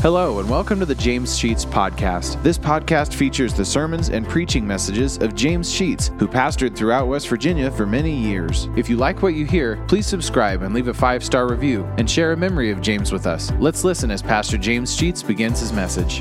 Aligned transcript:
Hello, 0.00 0.38
and 0.38 0.48
welcome 0.48 0.78
to 0.78 0.86
the 0.86 0.94
James 0.94 1.36
Sheets 1.36 1.64
Podcast. 1.64 2.40
This 2.44 2.56
podcast 2.56 3.14
features 3.14 3.52
the 3.52 3.64
sermons 3.64 4.10
and 4.10 4.28
preaching 4.28 4.64
messages 4.64 5.18
of 5.18 5.34
James 5.34 5.68
Sheets, 5.72 6.12
who 6.20 6.28
pastored 6.28 6.76
throughout 6.76 7.08
West 7.08 7.26
Virginia 7.26 7.68
for 7.68 7.84
many 7.84 8.14
years. 8.14 8.68
If 8.76 8.88
you 8.88 8.96
like 8.96 9.22
what 9.22 9.34
you 9.34 9.44
hear, 9.44 9.84
please 9.88 10.06
subscribe 10.06 10.62
and 10.62 10.72
leave 10.72 10.86
a 10.86 10.94
five 10.94 11.24
star 11.24 11.48
review 11.48 11.82
and 11.98 12.08
share 12.08 12.30
a 12.30 12.36
memory 12.36 12.70
of 12.70 12.80
James 12.80 13.10
with 13.10 13.26
us. 13.26 13.50
Let's 13.58 13.82
listen 13.82 14.12
as 14.12 14.22
Pastor 14.22 14.56
James 14.56 14.94
Sheets 14.94 15.20
begins 15.20 15.58
his 15.58 15.72
message. 15.72 16.20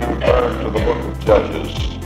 Turn 0.00 0.64
to 0.64 0.70
the 0.70 0.80
book 0.82 1.04
of 1.04 1.24
Judges. 1.26 1.98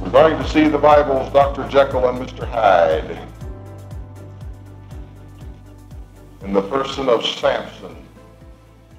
We're 0.00 0.10
going 0.12 0.40
to 0.40 0.48
see 0.50 0.68
the 0.68 0.78
Bible's 0.78 1.32
Dr. 1.32 1.66
Jekyll 1.68 2.08
and 2.08 2.24
Mr. 2.24 2.48
Hyde 2.48 3.26
in 6.50 6.54
the 6.54 6.62
person 6.62 7.08
of 7.08 7.24
Samson. 7.24 7.96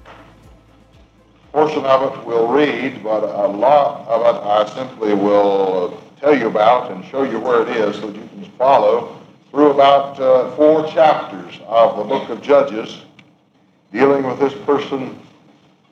A 0.06 1.52
portion 1.52 1.84
of 1.84 2.10
it 2.10 2.24
we'll 2.24 2.48
read, 2.48 3.04
but 3.04 3.24
a 3.24 3.46
lot 3.46 4.08
of 4.08 4.22
it 4.22 4.40
I 4.42 4.74
simply 4.74 5.12
will 5.12 6.02
tell 6.18 6.34
you 6.34 6.46
about 6.46 6.90
and 6.90 7.04
show 7.04 7.24
you 7.24 7.38
where 7.38 7.60
it 7.60 7.76
is 7.76 7.96
so 7.96 8.10
that 8.10 8.16
you 8.16 8.26
can 8.26 8.50
follow 8.52 9.20
through 9.50 9.70
about 9.70 10.18
uh, 10.18 10.50
four 10.56 10.90
chapters 10.90 11.60
of 11.66 11.98
the 11.98 12.04
book 12.04 12.30
of 12.30 12.40
Judges 12.40 13.02
dealing 13.92 14.26
with 14.26 14.38
this 14.38 14.54
person 14.64 15.20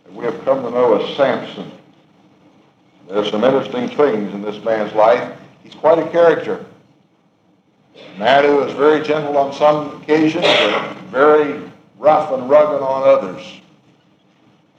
that 0.05 0.15
we 0.15 0.25
have 0.25 0.43
come 0.47 0.63
to 0.63 0.71
know 0.71 0.99
as 0.99 1.15
Samson. 1.15 1.71
There's 3.07 3.31
some 3.31 3.45
interesting 3.45 3.95
things 3.99 4.33
in 4.33 4.41
this 4.41 4.65
man's 4.65 4.95
life. 4.95 5.39
He's 5.63 5.75
quite 5.75 5.99
a 5.99 6.09
character. 6.09 6.65
Who 8.17 8.63
is 8.63 8.75
very 8.75 9.03
gentle 9.03 9.37
on 9.39 9.53
some 9.53 10.03
occasions, 10.03 10.45
but 10.45 10.97
very 11.11 11.71
rough 11.99 12.33
and 12.33 12.51
rugged 12.51 12.83
on 12.83 13.09
others. 13.09 13.61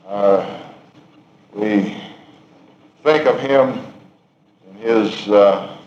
Uh, 0.06 0.62
we 1.54 1.98
think 3.04 3.26
of 3.26 3.40
him 3.40 3.84
in 4.70 4.76
his 4.78 5.28
uh, 5.30 5.78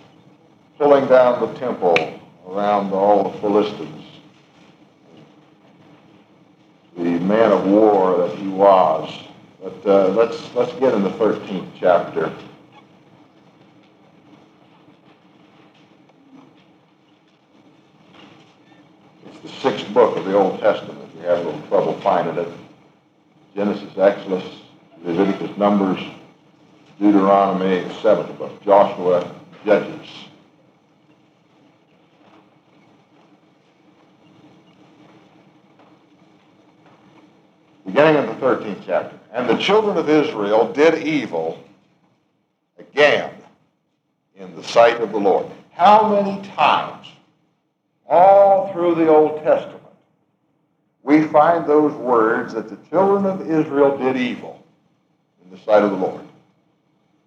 pulling 0.79 1.07
down 1.07 1.41
the 1.41 1.59
temple 1.59 1.97
around 2.49 2.93
all 2.93 3.31
the 3.31 3.39
Philistines. 3.39 4.05
The 6.97 7.19
man 7.21 7.53
of 7.53 7.67
war 7.67 8.17
that 8.19 8.37
he 8.37 8.49
was. 8.49 9.25
But 9.63 9.87
uh, 9.87 10.09
let's, 10.09 10.55
let's 10.55 10.73
get 10.75 10.93
in 10.93 11.03
the 11.03 11.11
13th 11.11 11.69
chapter. 11.81 12.33
It's 19.27 19.41
the 19.41 19.49
sixth 19.65 19.95
book 19.95 20.15
of 20.19 20.27
the 20.27 20.37
Old 20.37 20.61
Testament. 20.61 21.01
If 21.09 21.15
you 21.15 21.23
have 21.23 21.39
a 21.39 21.43
little 21.43 21.69
trouble 21.69 21.99
finding 22.03 22.37
it, 22.37 22.53
Genesis, 23.55 23.97
Exodus, 23.97 24.45
Leviticus, 25.03 25.57
Numbers, 25.57 26.05
Deuteronomy, 27.01 27.91
seventh 28.03 28.37
book, 28.37 28.63
Joshua, 28.63 29.35
Judges. 29.65 30.07
Beginning 37.87 38.23
in 38.23 38.27
the 38.27 38.35
13th 38.35 38.83
chapter. 38.85 39.19
And 39.33 39.49
the 39.49 39.57
children 39.57 39.97
of 39.97 40.11
Israel 40.11 40.71
did 40.75 41.07
evil 41.07 41.59
again 42.79 43.31
in 44.37 44.55
the 44.57 44.63
sight 44.63 45.01
of 45.01 45.11
the 45.11 45.19
Lord. 45.19 45.47
How 45.71 46.07
many 46.07 46.47
times, 46.49 47.07
all 48.15 48.73
through 48.73 48.95
the 48.95 49.09
Old 49.09 49.43
Testament, 49.43 49.83
we 51.03 51.25
find 51.25 51.67
those 51.67 51.93
words 51.95 52.55
that 52.55 52.69
the 52.69 52.79
children 52.89 53.27
of 53.27 53.51
Israel 53.51 53.99
did 53.99 54.17
evil 54.17 54.65
in 55.45 55.51
the 55.51 55.63
sight 55.65 55.83
of 55.83 55.91
the 55.91 55.97
Lord. 55.97 56.23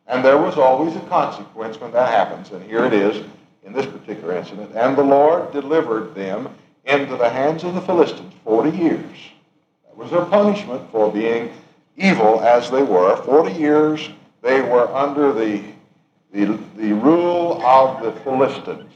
And 0.07 0.23
there 0.23 0.38
was 0.38 0.57
always 0.57 0.95
a 0.95 1.01
consequence 1.01 1.79
when 1.79 1.91
that 1.91 2.09
happens. 2.09 2.51
And 2.51 2.63
here 2.63 2.85
it 2.85 2.94
is 2.94 3.25
in 3.66 3.73
this 3.73 3.85
particular 3.85 4.38
incident. 4.38 4.72
And 4.75 4.97
the 4.97 5.03
Lord 5.03 5.51
delivered 5.51 6.16
them 6.16 6.50
into 6.85 7.17
the 7.17 7.29
hands 7.29 7.66
of 7.66 7.75
the 7.75 7.81
Philistines 7.81 8.34
40 8.45 8.75
years. 8.75 9.17
That 9.85 9.97
was 9.97 10.09
their 10.09 10.25
punishment 10.25 10.90
for 10.91 11.11
being 11.11 11.51
evil 11.97 12.40
as 12.40 12.72
they 12.72 12.84
were. 12.84 13.17
40 13.23 13.53
years 13.53 14.09
they 14.41 14.61
were 14.61 14.88
under 14.95 15.34
the, 15.34 15.61
the, 16.31 16.57
the 16.78 16.94
rule 16.94 17.61
of 17.61 18.01
the 18.01 18.13
Philistines. 18.22 18.94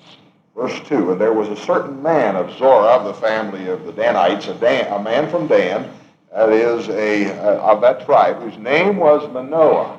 Verse 0.61 0.79
2, 0.81 1.13
And 1.13 1.19
there 1.19 1.33
was 1.33 1.49
a 1.49 1.55
certain 1.55 2.03
man 2.03 2.35
of 2.35 2.55
Zorah, 2.55 2.89
of 2.89 3.05
the 3.05 3.15
family 3.15 3.67
of 3.69 3.83
the 3.83 3.91
Danites, 3.91 4.47
a, 4.47 4.53
Dan, 4.53 4.93
a 4.93 5.01
man 5.01 5.27
from 5.27 5.47
Dan, 5.47 5.91
that 6.31 6.49
is, 6.49 6.87
a, 6.89 7.35
of 7.39 7.81
that 7.81 8.05
tribe, 8.05 8.39
whose 8.43 8.59
name 8.59 8.97
was 8.97 9.27
Manoah. 9.33 9.97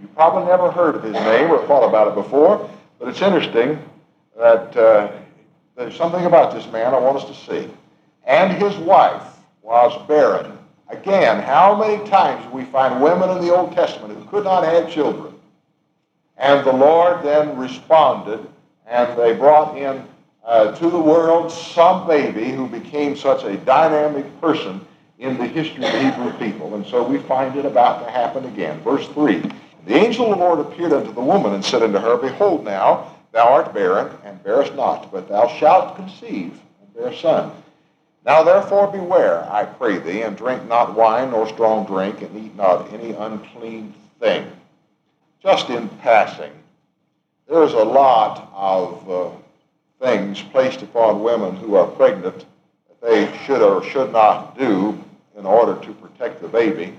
You 0.00 0.08
probably 0.16 0.46
never 0.46 0.68
heard 0.68 0.96
of 0.96 1.04
his 1.04 1.12
name 1.12 1.48
or 1.48 1.64
thought 1.68 1.88
about 1.88 2.08
it 2.08 2.16
before, 2.16 2.68
but 2.98 3.06
it's 3.06 3.22
interesting 3.22 3.78
that 4.36 4.76
uh, 4.76 5.12
there's 5.76 5.94
something 5.94 6.24
about 6.24 6.52
this 6.52 6.66
man 6.72 6.92
I 6.92 6.98
want 6.98 7.18
us 7.18 7.26
to 7.26 7.46
see. 7.46 7.70
And 8.24 8.60
his 8.60 8.76
wife 8.78 9.22
was 9.62 9.96
barren. 10.08 10.58
Again, 10.88 11.40
how 11.40 11.76
many 11.76 12.04
times 12.10 12.44
do 12.46 12.50
we 12.50 12.64
find 12.64 13.00
women 13.00 13.30
in 13.30 13.40
the 13.40 13.54
Old 13.54 13.76
Testament 13.76 14.18
who 14.18 14.24
could 14.24 14.42
not 14.42 14.64
have 14.64 14.90
children? 14.90 15.34
And 16.36 16.66
the 16.66 16.72
Lord 16.72 17.22
then 17.22 17.56
responded, 17.56 18.44
and 18.86 19.18
they 19.18 19.34
brought 19.34 19.76
in 19.76 20.04
uh, 20.44 20.72
to 20.76 20.90
the 20.90 20.98
world 20.98 21.50
some 21.52 22.06
baby 22.06 22.50
who 22.50 22.66
became 22.66 23.16
such 23.16 23.44
a 23.44 23.56
dynamic 23.58 24.40
person 24.40 24.84
in 25.18 25.38
the 25.38 25.46
history 25.46 25.84
of 25.84 25.92
the 25.92 26.10
Hebrew 26.10 26.32
people. 26.38 26.74
And 26.74 26.84
so 26.86 27.06
we 27.06 27.18
find 27.18 27.56
it 27.56 27.64
about 27.64 28.04
to 28.04 28.10
happen 28.10 28.44
again. 28.46 28.80
Verse 28.80 29.06
3 29.08 29.42
The 29.86 29.94
angel 29.94 30.32
of 30.32 30.38
the 30.38 30.44
Lord 30.44 30.60
appeared 30.60 30.92
unto 30.92 31.12
the 31.12 31.20
woman 31.20 31.54
and 31.54 31.64
said 31.64 31.82
unto 31.82 31.98
her, 31.98 32.16
Behold, 32.16 32.64
now 32.64 33.14
thou 33.32 33.48
art 33.48 33.72
barren, 33.72 34.10
and 34.24 34.42
bearest 34.42 34.74
not, 34.74 35.12
but 35.12 35.28
thou 35.28 35.48
shalt 35.48 35.96
conceive 35.96 36.58
and 36.80 36.94
bear 36.94 37.08
a 37.08 37.16
son. 37.16 37.52
Now 38.24 38.42
therefore 38.42 38.86
beware, 38.88 39.48
I 39.50 39.64
pray 39.64 39.98
thee, 39.98 40.22
and 40.22 40.36
drink 40.36 40.68
not 40.68 40.94
wine 40.94 41.30
nor 41.30 41.48
strong 41.48 41.86
drink, 41.86 42.22
and 42.22 42.36
eat 42.36 42.54
not 42.56 42.92
any 42.92 43.12
unclean 43.12 43.94
thing. 44.20 44.50
Just 45.42 45.70
in 45.70 45.88
passing, 45.88 46.52
there's 47.48 47.74
a 47.74 47.84
lot 47.84 48.50
of 48.54 49.10
uh, 49.10 49.30
things 50.00 50.42
placed 50.42 50.82
upon 50.82 51.22
women 51.22 51.56
who 51.56 51.74
are 51.74 51.86
pregnant 51.86 52.44
that 52.88 53.00
they 53.00 53.38
should 53.44 53.62
or 53.62 53.84
should 53.84 54.12
not 54.12 54.58
do 54.58 54.98
in 55.36 55.46
order 55.46 55.80
to 55.84 55.92
protect 55.94 56.40
the 56.40 56.48
baby. 56.48 56.96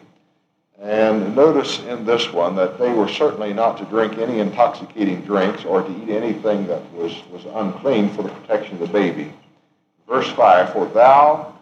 And 0.82 1.36
notice 1.36 1.80
in 1.80 2.06
this 2.06 2.34
one 2.34 2.56
that 2.56 2.78
they 2.78 2.92
were 2.92 3.08
certainly 3.08 3.54
not 3.54 3.78
to 3.78 3.86
drink 3.86 4.18
any 4.18 4.40
intoxicating 4.40 5.22
drinks 5.22 5.64
or 5.64 5.82
to 5.82 6.04
eat 6.04 6.10
anything 6.10 6.68
that 6.68 6.92
was, 6.94 7.14
was 7.32 7.46
unclean 7.46 8.10
for 8.10 8.24
the 8.24 8.30
protection 8.30 8.74
of 8.74 8.80
the 8.80 8.88
baby. 8.88 9.32
Verse 10.08 10.30
5 10.32 10.74
For 10.74 10.86
thou 10.88 11.58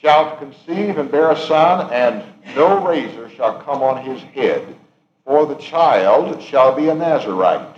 shalt 0.00 0.38
conceive 0.38 0.98
and 0.98 1.10
bear 1.10 1.30
a 1.30 1.36
son, 1.36 1.92
and 1.92 2.24
no 2.54 2.86
razor 2.86 3.28
shall 3.30 3.60
come 3.62 3.82
on 3.82 4.04
his 4.04 4.22
head, 4.22 4.74
for 5.24 5.44
the 5.44 5.56
child 5.56 6.40
shall 6.42 6.74
be 6.74 6.88
a 6.88 6.94
Nazarite 6.94 7.77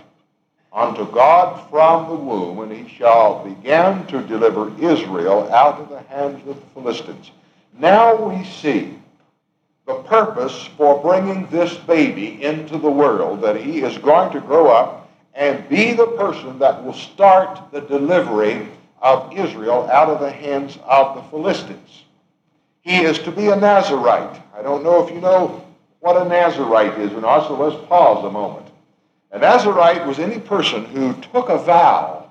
unto 0.73 1.05
God 1.11 1.69
from 1.69 2.07
the 2.09 2.15
womb, 2.15 2.59
and 2.59 2.71
he 2.71 2.93
shall 2.95 3.43
begin 3.43 4.05
to 4.07 4.21
deliver 4.27 4.71
Israel 4.81 5.51
out 5.51 5.79
of 5.79 5.89
the 5.89 6.01
hands 6.03 6.39
of 6.47 6.55
the 6.55 6.61
Philistines. 6.73 7.31
Now 7.77 8.15
we 8.15 8.43
see 8.45 8.97
the 9.85 9.95
purpose 10.03 10.69
for 10.77 11.01
bringing 11.01 11.47
this 11.47 11.75
baby 11.75 12.41
into 12.43 12.77
the 12.77 12.89
world, 12.89 13.41
that 13.41 13.57
he 13.57 13.81
is 13.81 13.97
going 13.97 14.31
to 14.31 14.39
grow 14.39 14.67
up 14.67 15.09
and 15.33 15.67
be 15.67 15.93
the 15.93 16.07
person 16.07 16.59
that 16.59 16.83
will 16.83 16.93
start 16.93 17.71
the 17.71 17.81
delivery 17.81 18.67
of 19.01 19.33
Israel 19.33 19.89
out 19.91 20.09
of 20.09 20.19
the 20.19 20.31
hands 20.31 20.77
of 20.85 21.15
the 21.15 21.23
Philistines. 21.23 22.03
He 22.81 23.01
is 23.01 23.19
to 23.19 23.31
be 23.31 23.47
a 23.47 23.55
Nazarite. 23.55 24.41
I 24.55 24.61
don't 24.61 24.83
know 24.83 25.05
if 25.05 25.13
you 25.13 25.21
know 25.21 25.65
what 25.99 26.17
a 26.17 26.27
Nazarite 26.27 26.97
is 26.99 27.11
or 27.13 27.21
not, 27.21 27.47
so 27.47 27.55
let's 27.55 27.85
pause 27.87 28.25
a 28.25 28.31
moment. 28.31 28.60
A 29.33 29.39
Nazarite 29.39 30.05
was 30.05 30.19
any 30.19 30.39
person 30.39 30.83
who 30.85 31.13
took 31.31 31.47
a 31.47 31.57
vow 31.57 32.29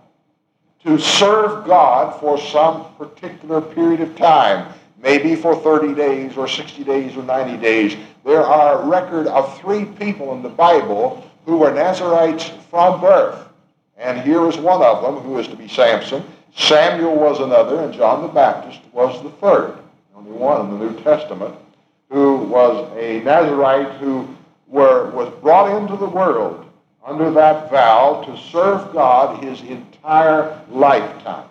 to 0.85 0.99
serve 0.99 1.67
God 1.67 2.21
for 2.21 2.39
some 2.39 2.95
particular 2.97 3.63
period 3.63 4.03
of 4.03 4.17
time, 4.17 4.71
maybe 5.03 5.35
for 5.35 5.57
30 5.57 5.95
days 5.95 6.37
or 6.37 6.47
60 6.47 6.85
days 6.85 7.17
or 7.17 7.23
90 7.23 7.57
days. 7.57 7.97
There 8.25 8.43
are 8.43 8.83
a 8.83 8.87
record 8.87 9.27
of 9.29 9.59
three 9.59 9.87
people 9.87 10.35
in 10.35 10.43
the 10.43 10.51
Bible 10.51 11.27
who 11.47 11.57
were 11.59 11.73
Nazarites 11.73 12.51
from 12.71 13.01
birth. 13.01 13.49
And 13.97 14.21
here 14.21 14.47
is 14.47 14.59
one 14.59 14.83
of 14.83 15.03
them 15.03 15.23
who 15.23 15.39
is 15.39 15.49
to 15.49 15.57
be 15.57 15.69
Samson. 15.69 16.23
Samuel 16.55 17.17
was 17.17 17.41
another, 17.41 17.83
and 17.83 17.95
John 17.95 18.23
the 18.23 18.29
Baptist 18.29 18.81
was 18.93 19.23
the 19.23 19.31
third. 19.31 19.79
Only 20.15 20.33
one 20.33 20.67
in 20.67 20.79
the 20.79 20.85
New 20.85 21.03
Testament 21.03 21.55
who 22.11 22.39
was 22.39 22.91
a 22.99 23.21
Nazarite 23.21 23.93
who 24.01 24.29
were, 24.67 25.11
was 25.13 25.33
brought 25.41 25.81
into 25.81 25.97
the 25.97 26.09
world 26.09 26.67
under 27.05 27.31
that 27.31 27.71
vow 27.71 28.23
to 28.27 28.37
serve 28.51 28.93
God 28.93 29.43
his 29.43 29.63
entire 29.63 30.61
lifetime. 30.71 31.47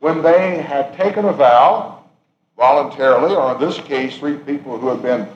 when 0.00 0.22
they 0.22 0.58
had 0.58 0.94
taken 0.98 1.24
a 1.24 1.32
vow 1.32 2.04
voluntarily, 2.58 3.34
or 3.34 3.54
in 3.54 3.60
this 3.60 3.78
case, 3.78 4.18
three 4.18 4.36
people 4.36 4.78
who 4.78 4.88
had 4.88 5.00
been 5.00 5.26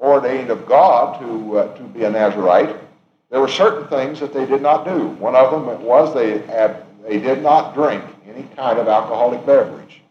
ordained 0.00 0.50
of 0.50 0.66
God 0.66 1.20
to, 1.20 1.58
uh, 1.58 1.76
to 1.76 1.82
be 1.84 2.02
a 2.02 2.10
Nazarite, 2.10 2.74
there 3.30 3.40
were 3.40 3.48
certain 3.48 3.86
things 3.88 4.20
that 4.20 4.32
they 4.32 4.44
did 4.44 4.62
not 4.62 4.84
do. 4.84 5.08
One 5.20 5.36
of 5.36 5.50
them 5.50 5.82
was 5.82 6.12
they, 6.12 6.38
had, 6.38 6.84
they 7.02 7.18
did 7.18 7.42
not 7.42 7.74
drink 7.74 8.02
any 8.28 8.48
kind 8.56 8.78
of 8.78 8.88
alcoholic 8.88 9.44
beverage. 9.46 10.02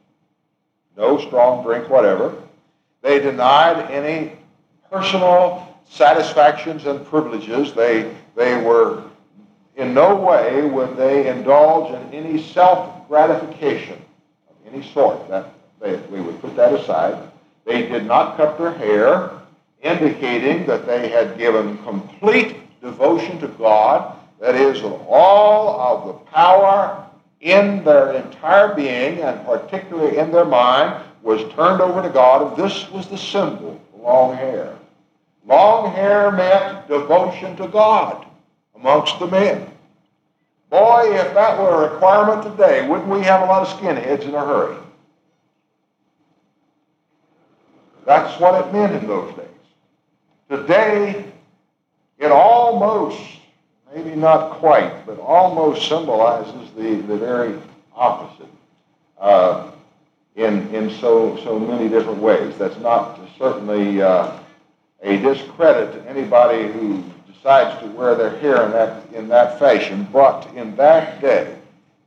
No 0.98 1.20
strong 1.20 1.64
drink 1.64 1.90
whatever. 1.90 2.34
They 3.02 3.20
denied 3.20 3.92
any 3.92 4.34
personal 4.90 5.76
satisfactions 5.90 6.86
and 6.86 7.06
privileges. 7.06 7.74
They, 7.74 8.14
they 8.36 8.62
were 8.62 9.04
in 9.76 9.94
no 9.94 10.16
way 10.16 10.62
would 10.62 10.96
they 10.96 11.28
indulge 11.28 11.94
in 11.94 12.14
any 12.14 12.42
self-gratification 12.42 14.02
of 14.50 14.74
any 14.74 14.84
sort. 14.94 15.28
That 15.30 15.54
they, 15.82 15.96
we 16.10 16.22
would 16.22 16.40
put 16.42 16.56
that 16.56 16.74
aside. 16.74 17.30
They 17.66 17.88
did 17.88 18.06
not 18.06 18.38
cut 18.38 18.58
their 18.58 18.74
hair, 18.74 19.32
indicating 19.82 20.66
that 20.68 20.86
they 20.86 21.10
had 21.10 21.38
given 21.38 21.78
complete 21.80 22.58
devotion 22.82 23.40
to 23.40 23.48
God, 23.48 24.18
that 24.40 24.56
is, 24.56 24.82
all 24.84 25.80
of 25.80 26.08
the 26.08 26.14
power 26.32 27.06
in 27.42 27.84
their 27.84 28.14
entire 28.14 28.74
being, 28.74 29.20
and 29.20 29.46
particularly 29.46 30.18
in 30.18 30.32
their 30.32 30.46
mind, 30.46 31.04
was 31.22 31.42
turned 31.54 31.82
over 31.82 32.02
to 32.02 32.10
God, 32.10 32.48
and 32.48 32.58
this 32.58 32.90
was 32.92 33.08
the 33.08 33.18
symbol, 33.18 33.80
long 33.98 34.36
hair. 34.36 34.76
Long 35.48 35.92
hair 35.94 36.32
meant 36.32 36.88
devotion 36.88 37.56
to 37.58 37.68
God 37.68 38.26
amongst 38.76 39.20
the 39.20 39.28
men. 39.28 39.70
Boy, 40.70 41.16
if 41.16 41.34
that 41.34 41.60
were 41.60 41.86
a 41.86 41.94
requirement 41.94 42.44
today, 42.44 42.88
wouldn't 42.88 43.08
we 43.08 43.22
have 43.22 43.42
a 43.42 43.46
lot 43.46 43.68
of 43.68 43.80
skinheads 43.80 44.24
in 44.24 44.34
a 44.34 44.40
hurry? 44.40 44.78
That's 48.06 48.40
what 48.40 48.66
it 48.66 48.74
meant 48.74 48.94
in 48.94 49.08
those 49.08 49.36
days. 49.36 49.46
Today, 50.50 51.26
it 52.20 52.32
almost, 52.32 53.20
maybe 53.94 54.16
not 54.16 54.52
quite, 54.54 55.06
but 55.06 55.20
almost 55.20 55.88
symbolizes 55.88 56.72
the, 56.76 56.96
the 57.08 57.18
very 57.18 57.60
opposite 57.96 58.50
uh, 59.20 59.72
in, 60.36 60.68
in 60.74 60.90
so, 60.90 61.38
so 61.44 61.60
many 61.60 61.90
different 61.90 62.20
ways. 62.20 62.56
That's 62.58 62.78
not 62.80 63.20
certainly 63.38 64.02
uh, 64.02 64.40
a 65.02 65.18
discredit 65.18 65.94
to 65.94 66.10
anybody 66.10 66.72
who 66.72 67.04
decides 67.32 67.80
to 67.82 67.88
wear 67.90 68.16
their 68.16 68.38
hair 68.40 68.66
in 68.66 68.72
that, 68.72 69.14
in 69.14 69.28
that 69.28 69.60
fashion, 69.60 70.08
but 70.12 70.48
in 70.56 70.76
that 70.76 71.22
day, 71.22 71.56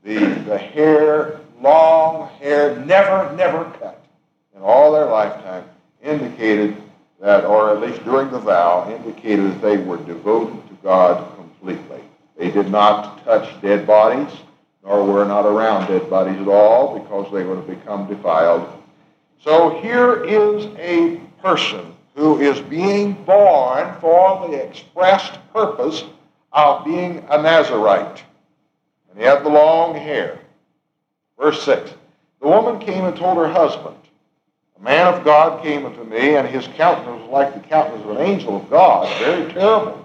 the, 0.03 0.19
the 0.19 0.59
hair, 0.59 1.41
long 1.61 2.29
hair, 2.41 2.77
never, 2.85 3.35
never 3.37 3.65
cut 3.79 4.05
in 4.57 4.63
all 4.63 4.93
their 4.93 5.07
lifetime, 5.07 5.65
indicated 6.03 6.77
that, 7.21 7.45
or 7.45 7.71
at 7.71 7.81
least 7.81 8.05
during 8.05 8.31
the 8.31 8.39
vow, 8.39 8.93
indicated 8.93 9.47
that 9.47 9.63
they 9.63 9.77
were 9.77 9.99
devoted 9.99 10.67
to 10.69 10.75
God 10.83 11.37
completely. 11.37 12.01
They 12.37 12.51
did 12.51 12.71
not 12.71 13.25
touch 13.25 13.61
dead 13.61 13.87
bodies, 13.87 14.33
nor 14.85 15.05
were 15.05 15.25
not 15.25 15.45
around 15.45 15.89
dead 15.89 16.09
bodies 16.09 16.41
at 16.41 16.49
all, 16.49 16.99
because 16.99 17.33
they 17.33 17.45
would 17.45 17.57
have 17.57 17.67
become 17.67 18.09
defiled. 18.09 18.69
So 19.41 19.81
here 19.81 20.25
is 20.25 20.67
a 20.79 21.21
person 21.43 21.88
who 22.19 22.41
is 22.41 22.61
being 22.63 23.13
born 23.13 23.95
for 24.01 24.49
the 24.49 24.55
expressed 24.55 25.39
purpose 25.53 26.03
of 26.53 26.85
being 26.85 27.25
a 27.31 27.41
Nazarite. 27.41 28.25
And 29.09 29.21
he 29.21 29.25
had 29.25 29.45
the 29.45 29.49
long 29.49 29.95
hair. 29.95 30.41
Verse 31.39 31.63
6 31.63 31.93
The 32.41 32.49
woman 32.49 32.81
came 32.81 33.05
and 33.05 33.17
told 33.17 33.37
her 33.37 33.47
husband, 33.47 33.95
a 34.77 34.83
man 34.83 35.15
of 35.15 35.25
God 35.25 35.63
came 35.63 35.87
unto 35.87 36.03
me, 36.03 36.35
and 36.35 36.49
his 36.49 36.67
countenance 36.67 37.23
was 37.23 37.31
like 37.31 37.55
the 37.55 37.69
countenance 37.69 38.05
of 38.05 38.11
an 38.17 38.27
angel 38.27 38.57
of 38.57 38.69
God, 38.69 39.09
very 39.21 39.53
terrible. 39.53 40.05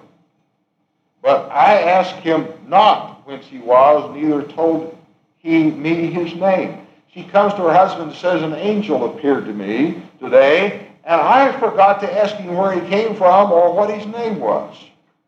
But 1.23 1.49
I 1.49 1.81
asked 1.81 2.17
him 2.17 2.47
not 2.67 3.25
whence 3.25 3.47
he 3.47 3.57
was, 3.57 4.15
neither 4.15 4.43
told 4.43 4.95
he 5.39 5.63
me 5.63 6.11
his 6.11 6.35
name. 6.35 6.85
She 7.11 7.23
comes 7.23 7.53
to 7.53 7.63
her 7.63 7.73
husband 7.73 8.11
and 8.11 8.19
says, 8.19 8.43
An 8.43 8.53
angel 8.53 9.15
appeared 9.15 9.45
to 9.45 9.53
me 9.53 10.03
today, 10.19 10.92
and 11.05 11.19
I 11.19 11.51
forgot 11.59 11.99
to 12.01 12.21
ask 12.21 12.35
him 12.35 12.55
where 12.55 12.71
he 12.71 12.87
came 12.89 13.15
from 13.15 13.51
or 13.51 13.73
what 13.73 13.93
his 13.93 14.05
name 14.07 14.39
was. 14.39 14.75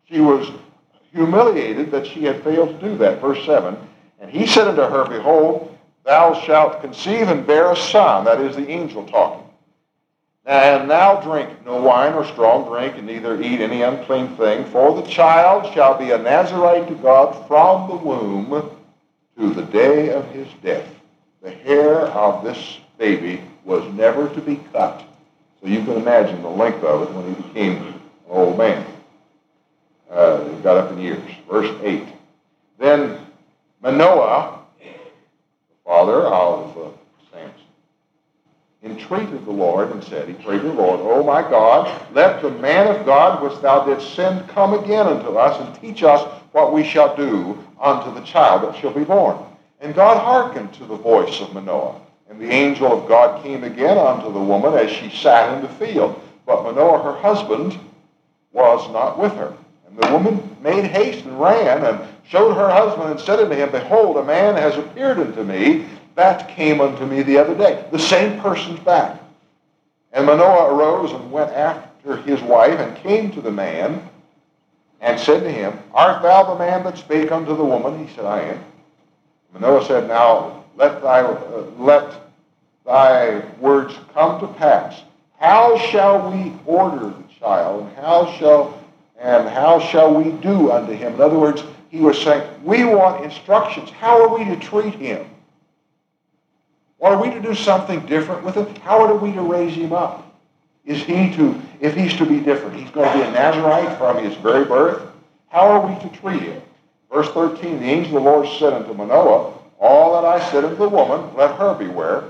She 0.10 0.20
was 0.20 0.50
humiliated 1.12 1.92
that 1.92 2.08
she 2.08 2.24
had 2.24 2.44
failed 2.44 2.80
to 2.80 2.90
do 2.90 2.98
that. 2.98 3.20
Verse 3.20 3.44
7 3.46 3.78
And 4.20 4.30
he 4.30 4.48
said 4.48 4.68
unto 4.68 4.82
her, 4.82 5.06
Behold, 5.08 5.76
Thou 6.06 6.40
shalt 6.42 6.82
conceive 6.82 7.30
and 7.30 7.48
bear 7.48 7.72
a 7.72 7.76
son. 7.76 8.26
That 8.26 8.40
is 8.40 8.56
the 8.56 8.70
angel 8.70 9.06
talking. 9.08 9.44
And 10.46 10.88
now 10.88 11.20
drink 11.22 11.66
no 11.66 11.82
wine 11.82 12.14
or 12.14 12.24
strong 12.24 12.70
drink, 12.70 12.96
and 12.98 13.08
neither 13.08 13.42
eat 13.42 13.60
any 13.60 13.82
unclean 13.82 14.38
thing, 14.38 14.66
for 14.66 14.94
the 14.94 15.08
child 15.10 15.74
shall 15.74 15.98
be 15.98 16.12
a 16.12 16.20
Nazarite 16.20 16.88
to 16.88 16.94
God 16.94 17.48
from 17.48 17.90
the 17.90 17.96
womb 17.96 18.70
to 19.40 19.54
the 19.54 19.64
day 19.64 20.12
of 20.12 20.30
his 20.30 20.48
death. 20.62 20.88
The 21.42 21.50
hair 21.50 22.02
of 22.02 22.44
this 22.44 22.78
baby 23.00 23.42
was 23.64 23.92
never 23.96 24.30
to 24.30 24.42
be 24.42 24.58
cut. 24.72 25.04
So 25.62 25.68
you 25.68 25.84
can 25.84 25.94
imagine 25.94 26.42
the 26.42 26.50
length 26.50 26.84
of 26.84 27.04
it 27.04 27.14
when 27.14 27.34
he 27.34 27.42
became 27.42 27.88
an 27.88 28.02
old 28.30 28.58
man. 28.58 28.86
Uh, 30.10 30.48
he 30.50 30.62
got 30.62 30.78
up 30.78 30.92
in 30.92 31.00
years. 31.00 31.24
Verse 31.50 31.74
8. 31.82 32.08
Then 32.78 33.20
Manoah 33.82 34.60
the 34.80 34.94
father 35.84 36.22
of 36.22 36.78
uh, 36.78 36.90
Samson, 37.32 37.54
entreated 38.84 39.46
the 39.46 39.52
Lord 39.52 39.92
and 39.92 40.04
said, 40.04 40.28
He 40.28 40.34
prayed 40.34 40.62
to 40.62 40.68
the 40.68 40.74
Lord, 40.74 41.00
O 41.02 41.24
my 41.24 41.42
God, 41.42 42.14
let 42.14 42.42
the 42.42 42.52
man 42.52 42.88
of 42.88 43.06
God 43.06 43.42
which 43.44 43.60
thou 43.62 43.86
didst 43.86 44.16
send 44.16 44.48
come 44.50 44.74
again 44.74 45.08
unto 45.08 45.38
us 45.38 45.60
and 45.60 45.82
teach 45.82 46.04
us 46.04 46.22
what 46.52 46.74
we 46.74 46.84
shall 46.84 47.16
do 47.16 47.64
unto 47.80 48.14
the 48.14 48.26
child 48.26 48.64
that 48.64 48.80
shall 48.80 48.94
be 48.94 49.04
born. 49.04 49.38
And 49.82 49.94
God 49.94 50.18
hearkened 50.18 50.74
to 50.76 50.86
the 50.86 50.96
voice 50.96 51.42
of 51.42 51.54
Manoah. 51.54 52.02
And 52.30 52.40
the 52.40 52.50
angel 52.50 52.92
of 52.92 53.08
God 53.08 53.44
came 53.44 53.64
again 53.64 53.98
unto 53.98 54.32
the 54.32 54.40
woman 54.40 54.74
as 54.74 54.92
she 54.92 55.10
sat 55.10 55.54
in 55.54 55.62
the 55.62 55.70
field. 55.70 56.22
But 56.46 56.64
Manoah, 56.64 57.04
her 57.04 57.16
husband, 57.16 57.78
was 58.52 58.92
not 58.92 59.20
with 59.20 59.34
her. 59.34 59.54
And 59.88 59.98
the 59.98 60.12
woman 60.12 60.58
made 60.62 60.86
haste 60.86 61.26
and 61.26 61.40
ran 61.40 61.86
and 61.86 62.00
showed 62.28 62.56
her 62.56 62.70
husband 62.70 63.12
and 63.12 63.20
said 63.20 63.40
unto 63.40 63.56
him, 63.56 63.72
Behold, 63.72 64.18
a 64.18 64.24
man 64.24 64.56
has 64.56 64.78
appeared 64.78 65.20
unto 65.20 65.44
me 65.44 65.86
that 66.16 66.50
came 66.50 66.82
unto 66.82 67.06
me 67.06 67.22
the 67.22 67.38
other 67.38 67.56
day. 67.56 67.86
The 67.92 68.00
same 68.00 68.40
person's 68.40 68.80
back. 68.80 69.22
And 70.14 70.26
Manoah 70.26 70.74
arose 70.74 71.12
and 71.12 71.32
went 71.32 71.52
after 71.52 72.18
his 72.18 72.42
wife 72.42 72.80
and 72.80 72.96
came 72.98 73.32
to 73.32 73.42
the 73.42 73.52
man 73.52 74.10
and 75.02 75.20
said 75.20 75.42
to 75.42 75.52
him, 75.52 75.78
Art 75.94 76.24
thou 76.24 76.44
the 76.54 76.60
man 76.60 76.84
that 76.86 76.98
spake 76.98 77.32
unto 77.32 77.56
the 77.56 77.66
woman? 77.66 78.08
He 78.08 78.14
said, 78.16 78.26
I 78.26 78.42
am. 78.42 78.64
Manoah 79.54 79.86
said, 79.86 80.08
Now 80.08 80.65
let 80.76 81.02
thy, 81.02 81.22
uh, 81.22 81.66
let 81.78 82.14
thy 82.86 83.40
words 83.60 83.96
come 84.14 84.40
to 84.40 84.48
pass. 84.48 85.02
How 85.40 85.78
shall 85.78 86.32
we 86.32 86.54
order 86.66 87.08
the 87.08 87.24
child, 87.40 87.88
and 87.88 87.96
how 87.98 88.32
shall 88.38 88.82
and 89.18 89.48
how 89.48 89.80
shall 89.80 90.14
we 90.14 90.32
do 90.32 90.72
unto 90.72 90.94
him? 90.94 91.16
In 91.16 91.22
other 91.22 91.40
words, 91.40 91.64
he 91.90 92.00
was 92.00 92.22
saying, 92.22 92.44
we 92.64 92.84
want 92.84 93.24
instructions. 93.24 93.90
How 93.90 94.22
are 94.22 94.38
we 94.38 94.44
to 94.46 94.58
treat 94.58 94.96
him? 94.96 95.26
Are 97.02 97.22
we 97.22 97.30
to 97.30 97.42
do 97.42 97.56
something 97.56 98.06
different 98.06 98.44
with 98.44 98.56
him? 98.56 98.74
How 98.82 99.02
are 99.02 99.16
we 99.16 99.32
to 99.34 99.42
raise 99.42 99.76
him 99.76 99.94
up? 99.94 100.36
Is 100.86 101.02
he 101.02 101.34
to, 101.36 101.60
if 101.80 101.96
he's 101.96 102.14
to 102.18 102.26
be 102.26 102.40
different, 102.40 102.76
he's 102.76 102.92
going 102.92 103.10
to 103.10 103.18
be 103.18 103.24
a 103.24 103.32
Nazarite 103.32 103.98
from 103.98 104.24
his 104.24 104.36
very 104.38 104.66
birth? 104.66 105.02
How 105.48 105.68
are 105.68 105.88
we 105.88 105.98
to 106.08 106.16
treat 106.18 106.42
him? 106.42 106.62
Verse 107.12 107.30
13, 107.30 107.80
the 107.80 107.86
angel 107.86 108.18
of 108.18 108.24
the 108.24 108.30
Lord 108.30 108.48
said 108.60 108.74
unto 108.74 108.94
Manoah, 108.94 109.54
All 109.80 110.14
that 110.14 110.26
I 110.26 110.40
said 110.52 110.64
unto 110.64 110.78
the 110.78 110.90
woman, 110.90 111.36
let 111.36 111.56
her 111.58 111.74
beware. 111.74 112.24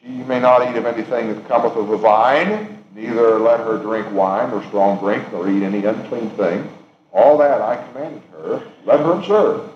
She 0.00 0.08
may 0.08 0.40
not 0.40 0.68
eat 0.68 0.76
of 0.76 0.86
anything 0.86 1.34
that 1.34 1.48
cometh 1.48 1.76
of 1.76 1.88
the 1.88 1.96
vine, 1.96 2.82
neither 2.94 3.38
let 3.38 3.60
her 3.60 3.78
drink 3.78 4.10
wine 4.12 4.50
or 4.50 4.62
strong 4.64 4.98
drink, 4.98 5.30
nor 5.32 5.48
eat 5.48 5.62
any 5.62 5.84
unclean 5.84 6.30
thing. 6.30 6.68
All 7.12 7.36
that 7.38 7.60
I 7.60 7.76
commanded 7.88 8.22
her, 8.32 8.62
let 8.84 9.00
her 9.00 9.12
observe. 9.12 9.70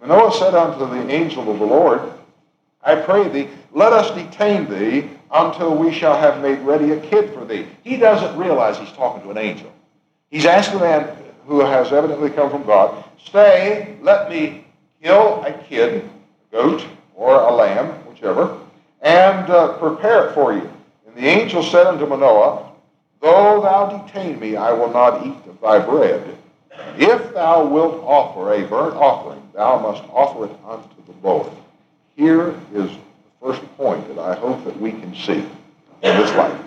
Manoah 0.00 0.32
said 0.32 0.54
unto 0.54 0.86
the 0.86 1.10
angel 1.10 1.50
of 1.50 1.58
the 1.58 1.64
Lord, 1.64 2.00
I 2.82 2.96
pray 2.96 3.28
thee, 3.28 3.48
let 3.72 3.92
us 3.92 4.14
detain 4.14 4.68
thee 4.68 5.08
until 5.30 5.74
we 5.74 5.92
shall 5.92 6.16
have 6.18 6.42
made 6.42 6.58
ready 6.60 6.92
a 6.92 7.00
kid 7.00 7.32
for 7.32 7.44
thee. 7.44 7.66
He 7.82 7.96
doesn't 7.96 8.38
realize 8.38 8.78
he's 8.78 8.92
talking 8.92 9.22
to 9.22 9.30
an 9.30 9.38
angel. 9.38 9.72
He's 10.30 10.44
asking 10.44 10.80
a 10.80 10.82
man 10.82 11.16
who 11.46 11.60
has 11.60 11.92
evidently 11.92 12.30
come 12.30 12.50
from 12.50 12.64
God, 12.64 13.04
stay, 13.22 13.96
let 14.02 14.30
me 14.30 14.64
kill 15.02 15.42
a 15.44 15.52
kid, 15.52 16.08
goat, 16.54 16.86
or 17.16 17.34
a 17.34 17.52
lamb, 17.52 17.90
whichever, 18.08 18.56
and 19.02 19.50
uh, 19.50 19.76
prepare 19.78 20.28
it 20.28 20.34
for 20.34 20.54
you. 20.54 20.70
And 21.06 21.16
the 21.16 21.26
angel 21.26 21.64
said 21.64 21.86
unto 21.86 22.06
Manoah, 22.06 22.70
Though 23.20 23.60
thou 23.60 24.04
detain 24.06 24.38
me, 24.38 24.54
I 24.54 24.72
will 24.72 24.90
not 24.90 25.26
eat 25.26 25.34
of 25.48 25.60
thy 25.60 25.84
bread. 25.84 26.38
If 26.96 27.34
thou 27.34 27.66
wilt 27.66 28.02
offer 28.04 28.54
a 28.54 28.66
burnt 28.66 28.94
offering, 28.94 29.42
thou 29.52 29.80
must 29.80 30.04
offer 30.10 30.44
it 30.44 30.56
unto 30.64 30.88
the 31.06 31.26
Lord. 31.26 31.50
Here 32.16 32.54
is 32.72 32.90
the 32.90 32.98
first 33.40 33.76
point 33.76 34.06
that 34.08 34.20
I 34.20 34.34
hope 34.34 34.64
that 34.64 34.80
we 34.80 34.92
can 34.92 35.14
see 35.14 35.44
in 36.02 36.16
this 36.16 36.32
life. 36.34 36.60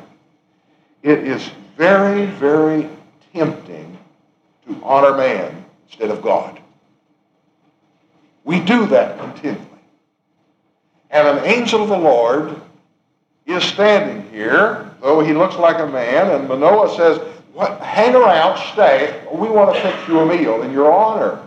It 1.01 1.19
is 1.19 1.49
very, 1.77 2.25
very 2.25 2.89
tempting 3.33 3.97
to 4.67 4.81
honor 4.83 5.15
man 5.15 5.65
instead 5.87 6.09
of 6.09 6.21
God. 6.21 6.59
We 8.43 8.59
do 8.59 8.87
that 8.87 9.19
continually. 9.19 9.66
And 11.17 11.39
an 11.39 11.45
angel 11.45 11.81
of 11.81 11.89
the 11.89 11.97
Lord 11.97 12.61
is 13.47 13.63
standing 13.63 14.29
here, 14.29 14.91
though 15.01 15.21
he 15.21 15.33
looks 15.33 15.55
like 15.55 15.79
a 15.79 15.87
man, 15.87 16.29
and 16.29 16.47
Manoah 16.47 16.95
says, 16.95 17.19
hang 17.81 18.13
around, 18.13 18.59
stay, 18.71 19.25
we 19.33 19.49
want 19.49 19.75
to 19.75 19.81
fix 19.81 20.07
you 20.07 20.19
a 20.19 20.25
meal 20.27 20.61
in 20.61 20.71
your 20.71 20.93
honor. 20.93 21.41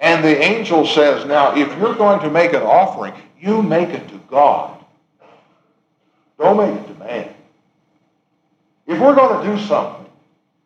And 0.00 0.24
the 0.24 0.36
angel 0.42 0.84
says, 0.84 1.24
now, 1.24 1.54
if 1.54 1.68
you're 1.78 1.94
going 1.94 2.18
to 2.22 2.30
make 2.30 2.52
an 2.52 2.62
offering, 2.62 3.14
you 3.38 3.62
make 3.62 3.90
it 3.90 4.08
to 4.08 4.20
God. 4.28 4.84
Don't 6.36 6.56
make 6.56 6.74
it 6.74 6.92
to 6.92 6.98
man. 6.98 7.32
If 8.88 8.98
we're 8.98 9.14
going 9.14 9.46
to 9.46 9.56
do 9.56 9.66
something, 9.66 10.06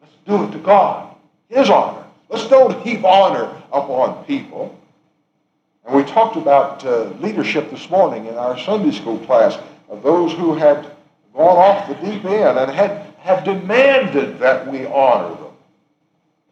let's 0.01 0.15
do 0.27 0.45
it 0.45 0.53
to 0.53 0.65
God, 0.65 1.15
His 1.51 1.69
honor. 1.69 2.07
Let's 2.31 2.49
don't 2.49 2.81
heap 2.81 3.05
honor 3.05 3.55
upon 3.71 4.25
people. 4.25 4.81
And 5.87 5.97
we 5.97 6.05
talked 6.05 6.37
about 6.37 6.85
uh, 6.85 7.05
leadership 7.21 7.71
this 7.71 7.91
morning 7.91 8.27
in 8.27 8.35
our 8.37 8.59
Sunday 8.59 8.91
school 8.91 9.19
class 9.21 9.59
of 9.89 10.03
those 10.03 10.33
who 10.33 10.55
had 10.55 10.91
gone 11.35 11.57
off 11.57 11.89
the 11.89 11.95
deep 11.95 12.25
end 12.25 12.59
and 12.59 12.71
had, 12.71 13.15
have 13.19 13.45
demanded 13.45 14.39
that 14.39 14.67
we 14.71 14.87
honor 14.87 15.35
them. 15.35 15.53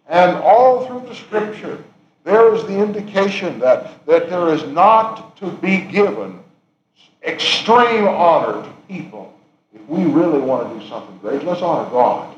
And 0.09 0.37
all 0.37 0.87
through 0.87 1.09
the 1.09 1.15
Scripture, 1.15 1.83
there 2.25 2.55
is 2.55 2.65
the 2.65 2.79
indication 2.79 3.59
that, 3.61 4.05
that 4.07 4.29
there 4.29 4.53
is 4.53 4.65
not 4.65 5.37
to 5.39 5.51
be 5.51 5.79
given 5.79 6.41
extreme 7.25 8.07
honor 8.07 8.63
to 8.63 8.73
people. 8.89 9.33
If 9.75 9.87
we 9.89 10.05
really 10.05 10.41
want 10.41 10.69
to 10.69 10.81
do 10.81 10.89
something 10.89 11.17
great, 11.19 11.43
let's 11.45 11.63
honor 11.63 11.89
God. 11.91 12.37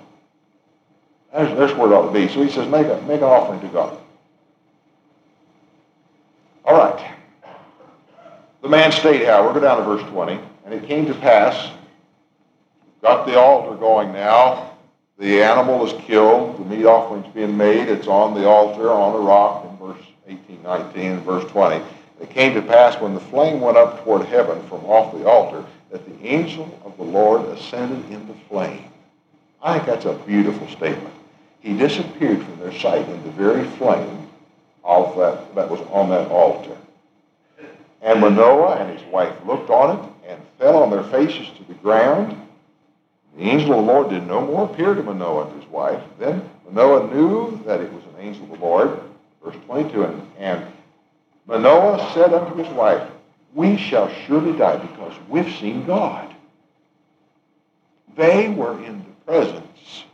That's, 1.32 1.58
that's 1.58 1.72
where 1.74 1.90
it 1.90 1.94
ought 1.94 2.06
to 2.06 2.12
be. 2.12 2.28
So 2.28 2.42
he 2.42 2.50
says, 2.50 2.68
make, 2.68 2.86
a, 2.86 3.00
make 3.02 3.18
an 3.18 3.24
offering 3.24 3.60
to 3.60 3.68
God. 3.68 3.98
All 6.64 6.76
right. 6.78 7.14
The 8.64 8.70
man 8.70 8.92
stayed, 8.92 9.26
however, 9.26 9.52
go 9.52 9.60
down 9.60 9.76
to 9.76 9.84
verse 9.84 10.02
20. 10.08 10.40
And 10.64 10.72
it 10.72 10.84
came 10.84 11.04
to 11.04 11.12
pass, 11.12 11.70
got 13.02 13.26
the 13.26 13.38
altar 13.38 13.76
going 13.76 14.10
now. 14.10 14.78
The 15.18 15.42
animal 15.42 15.86
is 15.86 15.92
killed. 16.06 16.56
The 16.56 16.64
meat 16.74 16.86
offering's 16.86 17.30
being 17.34 17.58
made. 17.58 17.90
It's 17.90 18.06
on 18.06 18.32
the 18.32 18.48
altar, 18.48 18.90
on 18.90 19.16
a 19.16 19.18
rock 19.18 19.66
in 19.66 19.76
verse 19.86 20.02
18, 20.26 20.62
19, 20.62 21.02
and 21.02 21.22
verse 21.24 21.44
20. 21.50 21.84
It 22.22 22.30
came 22.30 22.54
to 22.54 22.62
pass 22.62 22.98
when 23.02 23.12
the 23.12 23.20
flame 23.20 23.60
went 23.60 23.76
up 23.76 24.02
toward 24.02 24.24
heaven 24.28 24.66
from 24.66 24.82
off 24.86 25.12
the 25.12 25.28
altar 25.28 25.62
that 25.90 26.06
the 26.06 26.26
angel 26.26 26.80
of 26.86 26.96
the 26.96 27.02
Lord 27.04 27.44
ascended 27.48 28.10
in 28.10 28.26
the 28.26 28.34
flame. 28.48 28.90
I 29.62 29.74
think 29.74 29.84
that's 29.84 30.06
a 30.06 30.14
beautiful 30.26 30.66
statement. 30.68 31.12
He 31.60 31.76
disappeared 31.76 32.42
from 32.42 32.60
their 32.60 32.72
sight 32.72 33.06
in 33.10 33.22
the 33.24 33.30
very 33.32 33.64
flame 33.76 34.26
of 34.82 35.14
that, 35.18 35.54
that 35.54 35.68
was 35.68 35.80
on 35.90 36.08
that 36.08 36.30
altar. 36.30 36.78
And 38.04 38.20
Manoah 38.20 38.76
and 38.76 38.96
his 38.96 39.06
wife 39.10 39.34
looked 39.46 39.70
on 39.70 39.98
it 39.98 40.28
and 40.28 40.40
fell 40.58 40.82
on 40.82 40.90
their 40.90 41.04
faces 41.04 41.48
to 41.56 41.64
the 41.64 41.72
ground. 41.74 42.38
The 43.34 43.44
angel 43.44 43.72
of 43.72 43.86
the 43.86 43.92
Lord 43.92 44.10
did 44.10 44.26
no 44.26 44.42
more 44.42 44.66
appear 44.66 44.94
to 44.94 45.02
Manoah 45.02 45.48
and 45.48 45.62
his 45.62 45.70
wife. 45.70 46.02
Then 46.18 46.48
Manoah 46.66 47.12
knew 47.12 47.62
that 47.64 47.80
it 47.80 47.90
was 47.90 48.04
an 48.04 48.20
angel 48.20 48.44
of 48.44 48.50
the 48.50 48.64
Lord. 48.64 49.00
Verse 49.42 49.56
22, 49.64 50.04
and, 50.04 50.22
and 50.38 50.66
Manoah 51.46 52.12
said 52.12 52.34
unto 52.34 52.62
his 52.62 52.70
wife, 52.74 53.10
We 53.54 53.78
shall 53.78 54.12
surely 54.26 54.56
die 54.56 54.76
because 54.76 55.14
we've 55.30 55.52
seen 55.56 55.86
God. 55.86 56.34
They 58.16 58.50
were 58.50 58.84
in 58.84 58.98
the 58.98 59.32
presence 59.32 60.04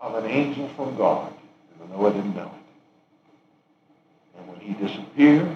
of 0.00 0.14
an 0.14 0.30
angel 0.30 0.68
from 0.76 0.96
God. 0.96 1.32
And 1.80 1.90
Manoah 1.90 2.12
didn't 2.12 2.36
know 2.36 2.52
it. 2.54 4.38
And 4.38 4.48
when 4.48 4.60
he 4.60 4.72
disappeared, 4.74 5.48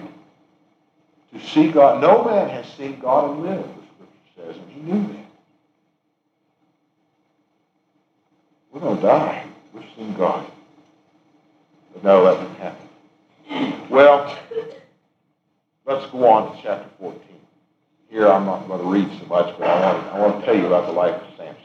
to 1.35 1.47
see 1.47 1.69
God, 1.69 2.01
no 2.01 2.23
man 2.23 2.49
has 2.49 2.65
seen 2.73 2.99
God 2.99 3.31
and 3.31 3.43
lived, 3.43 3.67
the 3.67 3.83
scripture 3.93 4.53
says, 4.53 4.55
and 4.57 4.71
he 4.71 4.81
knew 4.81 5.13
that. 5.13 5.25
We're 8.71 8.79
going 8.79 8.97
to 8.97 9.01
die. 9.01 9.45
We've 9.73 9.85
seen 9.97 10.13
God. 10.15 10.45
But 11.93 12.03
no, 12.03 12.23
that 12.25 12.41
didn't 12.41 12.55
happen. 12.57 13.89
Well, 13.89 14.37
let's 15.85 16.05
go 16.11 16.27
on 16.27 16.55
to 16.55 16.61
chapter 16.61 16.89
14. 16.99 17.21
Here 18.09 18.27
I'm 18.27 18.45
not 18.45 18.67
going 18.67 18.81
to 18.81 18.87
read 18.87 19.19
so 19.19 19.25
much, 19.27 19.57
but 19.57 19.67
I 19.67 19.93
want, 19.93 20.13
I 20.13 20.19
want 20.19 20.39
to 20.39 20.45
tell 20.45 20.55
you 20.55 20.65
about 20.67 20.87
the 20.87 20.93
life 20.93 21.15
of 21.15 21.27
Samson. 21.37 21.63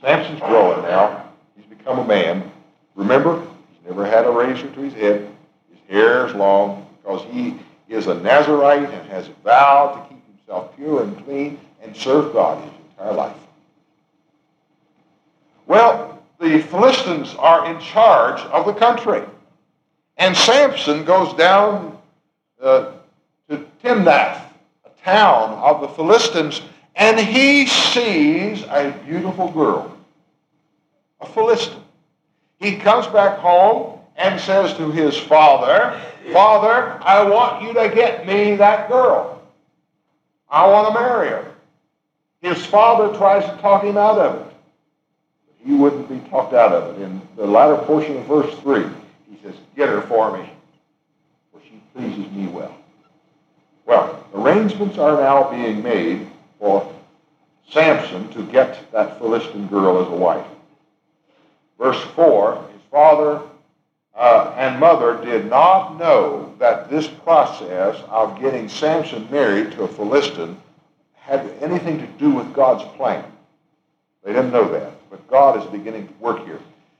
Samson's 0.00 0.40
growing 0.40 0.82
now. 0.82 1.30
He's 1.56 1.66
become 1.66 2.00
a 2.00 2.04
man. 2.04 2.50
Remember, 2.94 3.40
he's 3.40 3.88
never 3.88 4.04
had 4.04 4.26
a 4.26 4.30
razor 4.30 4.68
to 4.68 4.80
his 4.80 4.94
head. 4.94 5.30
His 5.70 5.78
hair 5.88 6.26
is 6.26 6.34
long 6.34 6.86
because 7.02 7.24
he 7.32 7.56
is 7.90 8.06
a 8.06 8.14
Nazarite 8.14 8.88
and 8.88 9.08
has 9.10 9.28
vowed 9.44 9.94
to 9.94 10.14
keep 10.14 10.24
himself 10.26 10.76
pure 10.76 11.02
and 11.02 11.24
clean 11.24 11.60
and 11.82 11.94
serve 11.96 12.32
God 12.32 12.62
his 12.64 12.72
entire 12.92 13.12
life. 13.14 13.36
Well, 15.66 16.22
the 16.40 16.62
Philistines 16.62 17.34
are 17.34 17.66
in 17.66 17.80
charge 17.80 18.40
of 18.42 18.64
the 18.64 18.72
country. 18.72 19.22
And 20.16 20.36
Samson 20.36 21.04
goes 21.04 21.34
down 21.34 21.98
uh, 22.62 22.92
to 23.48 23.66
Timnath, 23.82 24.42
a 24.84 25.04
town 25.04 25.52
of 25.58 25.80
the 25.80 25.88
Philistines, 25.88 26.62
and 26.94 27.18
he 27.18 27.66
sees 27.66 28.62
a 28.64 28.94
beautiful 29.06 29.50
girl, 29.50 29.96
a 31.20 31.26
Philistine. 31.26 31.82
He 32.58 32.76
comes 32.76 33.06
back 33.06 33.38
home 33.38 33.99
and 34.20 34.38
says 34.38 34.76
to 34.76 34.90
his 34.90 35.16
father, 35.16 35.98
Father, 36.32 36.98
I 37.02 37.26
want 37.28 37.62
you 37.62 37.72
to 37.72 37.88
get 37.94 38.26
me 38.26 38.54
that 38.56 38.88
girl. 38.88 39.42
I 40.50 40.66
want 40.66 40.88
to 40.88 41.00
marry 41.00 41.28
her. 41.28 41.54
His 42.42 42.64
father 42.66 43.16
tries 43.16 43.44
to 43.44 43.60
talk 43.62 43.82
him 43.82 43.96
out 43.96 44.18
of 44.18 44.46
it. 44.46 44.54
He 45.64 45.72
wouldn't 45.72 46.08
be 46.08 46.18
talked 46.30 46.52
out 46.54 46.72
of 46.72 46.96
it. 46.96 47.02
In 47.02 47.20
the 47.36 47.46
latter 47.46 47.76
portion 47.84 48.16
of 48.18 48.26
verse 48.26 48.54
3, 48.60 48.84
he 49.30 49.38
says, 49.42 49.54
Get 49.74 49.88
her 49.88 50.02
for 50.02 50.36
me, 50.36 50.50
for 51.52 51.60
she 51.64 51.80
pleases 51.94 52.30
me 52.32 52.46
well. 52.46 52.74
Well, 53.86 54.26
arrangements 54.34 54.98
are 54.98 55.20
now 55.20 55.50
being 55.50 55.82
made 55.82 56.28
for 56.58 56.92
Samson 57.70 58.28
to 58.32 58.42
get 58.52 58.90
that 58.92 59.18
Philistine 59.18 59.66
girl 59.68 60.00
as 60.00 60.08
a 60.08 60.16
wife. 60.16 60.46
Verse 61.78 62.00
4, 62.14 62.68
his 62.72 62.82
father 62.90 63.40
uh, 64.20 64.54
and 64.58 64.78
mother 64.78 65.18
did 65.24 65.48
not 65.48 65.98
know 65.98 66.54
that 66.58 66.90
this 66.90 67.08
process 67.08 67.96
of 68.10 68.38
getting 68.38 68.68
Samson 68.68 69.26
married 69.30 69.72
to 69.72 69.84
a 69.84 69.88
Philistine 69.88 70.60
had 71.14 71.50
anything 71.62 71.98
to 71.98 72.06
do 72.18 72.30
with 72.30 72.52
God's 72.52 72.84
plan. 72.98 73.24
They 74.22 74.34
didn't 74.34 74.52
know 74.52 74.70
that, 74.72 74.92
but 75.08 75.26
God 75.26 75.58
is 75.58 75.64
beginning 75.70 76.06
to 76.06 76.14
work 76.20 76.44
here. 76.44 76.58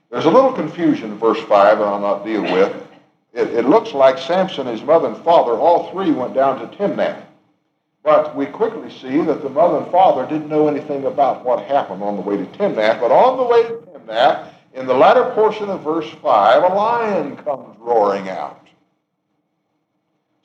There's 0.09 0.25
a 0.25 0.31
little 0.31 0.51
confusion 0.51 1.11
in 1.11 1.19
verse 1.19 1.39
5 1.41 1.77
that 1.77 1.83
I'll 1.83 1.99
not 1.99 2.25
deal 2.25 2.41
with. 2.41 2.75
It, 3.33 3.49
it 3.49 3.65
looks 3.65 3.93
like 3.93 4.17
Samson, 4.17 4.65
his 4.65 4.81
mother 4.81 5.09
and 5.09 5.23
father, 5.23 5.51
all 5.51 5.91
three 5.91 6.11
went 6.11 6.33
down 6.33 6.59
to 6.59 6.75
Timnath. 6.75 7.21
But 8.01 8.35
we 8.35 8.47
quickly 8.47 8.89
see 8.89 9.21
that 9.21 9.43
the 9.43 9.49
mother 9.49 9.77
and 9.77 9.91
father 9.91 10.25
didn't 10.25 10.49
know 10.49 10.67
anything 10.67 11.05
about 11.05 11.45
what 11.45 11.63
happened 11.65 12.01
on 12.01 12.15
the 12.15 12.23
way 12.23 12.37
to 12.37 12.45
Timnath. 12.57 12.99
But 12.99 13.11
on 13.11 13.37
the 13.37 13.43
way 13.43 13.61
to 13.61 13.73
Timnath, 13.91 14.50
in 14.73 14.85
the 14.87 14.93
latter 14.93 15.31
portion 15.31 15.69
of 15.69 15.81
verse 15.81 16.09
5, 16.21 16.63
a 16.63 16.75
lion 16.75 17.35
comes 17.37 17.77
roaring 17.79 18.29
out. 18.29 18.67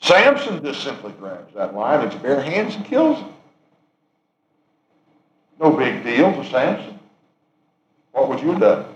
Samson 0.01 0.63
just 0.65 0.83
simply 0.83 1.13
grabs 1.13 1.55
that 1.55 1.75
lion 1.75 2.05
in 2.05 2.11
his 2.11 2.21
bare 2.21 2.41
hands 2.41 2.75
and 2.75 2.85
kills 2.85 3.19
him. 3.19 3.33
No 5.61 5.73
big 5.73 6.05
deal 6.05 6.33
to 6.33 6.45
Samson. 6.51 6.99
What 8.13 8.29
would 8.29 8.41
you 8.41 8.53
have 8.53 8.61
done? 8.61 8.87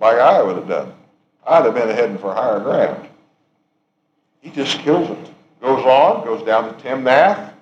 Like 0.00 0.16
I 0.16 0.42
would 0.42 0.56
have 0.56 0.68
done. 0.68 0.92
I'd 1.46 1.64
have 1.64 1.74
been 1.74 1.88
heading 1.88 2.18
for 2.18 2.32
higher 2.32 2.60
ground. 2.60 3.08
He 4.40 4.50
just 4.50 4.78
kills 4.80 5.10
it. 5.10 5.30
Goes 5.60 5.84
on, 5.84 6.24
goes 6.24 6.44
down 6.46 6.72
to 6.72 6.82
Timnath, 6.82 7.52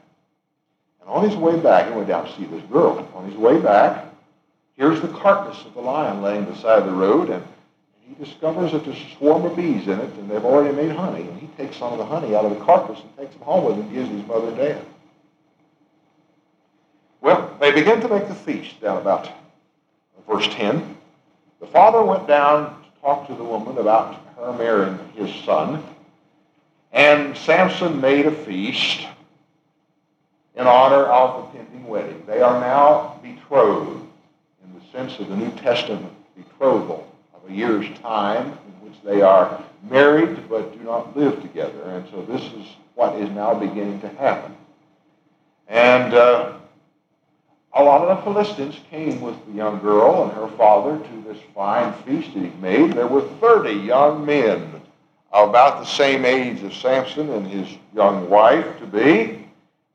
and 1.01 1.09
on 1.09 1.29
his 1.29 1.37
way 1.37 1.59
back, 1.59 1.89
he 1.89 1.95
went 1.95 2.09
down 2.09 2.27
to 2.27 2.37
see 2.37 2.45
this 2.45 2.63
girl. 2.65 3.09
On 3.15 3.25
his 3.31 3.39
way 3.39 3.59
back, 3.59 4.06
Here's 4.77 5.01
the 5.01 5.09
carcass 5.09 5.65
of 5.65 5.75
the 5.75 5.81
lion 5.81 6.23
laying 6.23 6.45
beside 6.45 6.85
the 6.85 6.93
road, 6.93 7.31
and 7.31 7.43
he 8.07 8.15
discovers 8.23 8.73
that 8.73 8.85
there's 8.85 9.01
a 9.01 9.17
swarm 9.17 9.45
of 9.45 9.57
bees 9.57 9.89
in 9.89 9.99
it, 9.99 10.11
and 10.15 10.31
they've 10.31 10.45
already 10.45 10.75
made 10.75 10.93
honey. 10.93 11.23
And 11.23 11.41
he 11.41 11.47
takes 11.57 11.77
some 11.77 11.93
of 11.93 11.99
the 11.99 12.05
honey 12.05 12.37
out 12.37 12.45
of 12.45 12.57
the 12.57 12.65
carcass 12.65 13.01
and 13.01 13.17
takes 13.17 13.35
it 13.35 13.43
home 13.43 13.65
with 13.65 13.77
him 13.77 13.83
and 13.83 13.93
gives 13.93 14.11
his 14.11 14.27
mother 14.27 14.49
and 14.49 14.57
dad. 14.57 14.83
Well, 17.23 17.57
they 17.59 17.73
begin 17.73 18.01
to 18.03 18.09
make 18.09 18.29
the 18.29 18.35
feast 18.35 18.81
down 18.81 18.99
about 18.99 19.31
verse 20.29 20.47
10. 20.49 20.97
The 21.61 21.67
father 21.67 22.03
went 22.03 22.27
down 22.27 22.83
to 22.83 23.01
talk 23.01 23.27
to 23.29 23.35
the 23.35 23.45
woman 23.45 23.79
about 23.79 24.21
her 24.37 24.53
marrying 24.53 24.99
his 25.15 25.35
son. 25.45 25.83
And 26.93 27.37
Samson 27.37 28.01
made 28.01 28.27
a 28.27 28.31
feast 28.31 29.07
in 30.55 30.67
honor 30.67 31.05
of 31.05 31.53
the 31.53 31.59
pending 31.59 31.87
wedding. 31.87 32.23
They 32.27 32.41
are 32.41 32.61
now 32.61 33.16
of 35.19 35.29
the 35.29 35.37
New 35.37 35.51
Testament 35.53 36.13
betrothal 36.37 37.11
of 37.35 37.51
a 37.51 37.53
year's 37.53 37.87
time 38.01 38.47
in 38.47 38.89
which 38.89 39.01
they 39.05 39.23
are 39.23 39.63
married 39.89 40.49
but 40.49 40.77
do 40.77 40.85
not 40.85 41.17
live 41.17 41.41
together. 41.43 41.83
And 41.85 42.09
so 42.11 42.23
this 42.23 42.43
is 42.43 42.67
what 42.95 43.15
is 43.17 43.31
now 43.31 43.55
beginning 43.55 44.01
to 44.01 44.09
happen. 44.09 44.55
And 45.69 46.15
uh, 46.15 46.53
a 47.75 47.83
lot 47.83 48.09
of 48.09 48.17
the 48.17 48.23
Philistines 48.23 48.81
came 48.91 49.21
with 49.21 49.35
the 49.47 49.53
young 49.53 49.81
girl 49.81 50.25
and 50.25 50.33
her 50.33 50.49
father 50.57 50.99
to 50.99 51.25
this 51.29 51.43
fine 51.55 51.93
feast 52.05 52.35
that 52.35 52.41
he 52.41 52.51
made. 52.61 52.93
There 52.93 53.07
were 53.07 53.23
30 53.41 53.73
young 53.73 54.25
men 54.25 54.81
about 55.33 55.81
the 55.81 55.87
same 55.87 56.25
age 56.25 56.63
as 56.63 56.75
Samson 56.75 57.31
and 57.31 57.47
his 57.47 57.69
young 57.95 58.31
wife 58.31 58.79
to 58.79 58.87
be. 58.87 59.47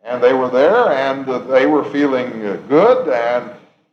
And 0.03 0.21
they 0.21 0.33
were 0.33 0.49
there 0.49 0.89
and 0.91 1.27
uh, 1.27 1.39
they 1.39 1.65
were 1.65 1.83
feeling 1.85 2.45
uh, 2.45 2.57
good. 2.67 3.07
And 3.09 3.51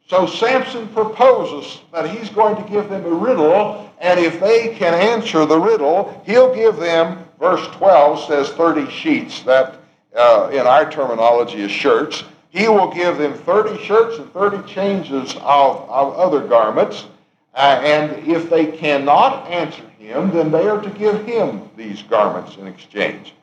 so 0.08 0.26
Samson 0.26 0.88
proposes 0.88 1.82
that 1.92 2.10
he's 2.10 2.30
going 2.30 2.56
to 2.56 2.70
give 2.70 2.88
them 2.88 3.04
a 3.04 3.10
riddle. 3.10 3.92
And 4.00 4.18
if 4.18 4.40
they 4.40 4.74
can 4.74 4.94
answer 4.94 5.44
the 5.44 5.58
riddle, 5.58 6.22
he'll 6.24 6.54
give 6.54 6.76
them, 6.76 7.28
verse 7.38 7.66
12 7.76 8.26
says 8.26 8.48
30 8.50 8.90
sheets. 8.90 9.42
That 9.42 9.74
uh, 10.16 10.48
in 10.50 10.66
our 10.66 10.90
terminology 10.90 11.60
is 11.60 11.70
shirts. 11.70 12.24
He 12.48 12.68
will 12.68 12.90
give 12.90 13.18
them 13.18 13.34
30 13.34 13.84
shirts 13.84 14.18
and 14.18 14.32
30 14.32 14.66
changes 14.72 15.34
of, 15.34 15.88
of 15.90 16.14
other 16.14 16.40
garments. 16.40 17.06
Uh, 17.54 17.80
and 17.84 18.26
if 18.26 18.48
they 18.48 18.66
cannot 18.66 19.46
answer 19.48 19.86
him, 19.98 20.30
then 20.30 20.50
they 20.50 20.66
are 20.68 20.80
to 20.80 20.90
give 20.90 21.26
him 21.26 21.68
these 21.76 22.02
garments 22.02 22.56
in 22.56 22.66
exchange. 22.66 23.34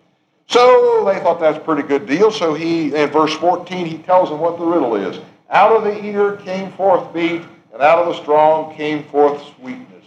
So 0.48 1.04
they 1.06 1.20
thought 1.20 1.40
that's 1.40 1.58
a 1.58 1.62
pretty 1.62 1.84
good 1.84 2.06
deal. 2.06 2.32
So 2.32 2.54
he, 2.54 2.96
in 2.96 3.10
verse 3.10 3.34
14, 3.34 3.86
he 3.86 3.98
tells 4.00 4.30
them 4.30 4.40
what 4.40 4.58
the 4.58 4.66
riddle 4.66 4.96
is. 4.96 5.20
Out 5.50 5.76
of 5.76 5.84
the 5.84 6.04
ear 6.04 6.38
came 6.38 6.72
forth 6.74 7.14
meat, 7.14 7.42
and 7.74 7.82
out 7.82 8.00
of 8.00 8.08
the 8.08 8.22
strong 8.22 8.74
came 8.76 9.04
forth 9.06 9.42
sweetness, 9.56 10.06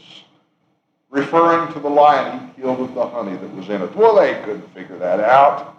referring 1.11 1.73
to 1.73 1.81
the 1.81 1.89
lion 1.89 2.51
he 2.57 2.63
killed 2.63 2.81
with 2.81 2.95
the 2.95 3.07
honey 3.07 3.37
that 3.37 3.55
was 3.55 3.69
in 3.69 3.83
it. 3.83 3.95
Well, 3.95 4.17
they 4.17 4.35
couldn't 4.45 4.73
figure 4.75 4.99
that 4.99 5.21
out. 5.21 5.77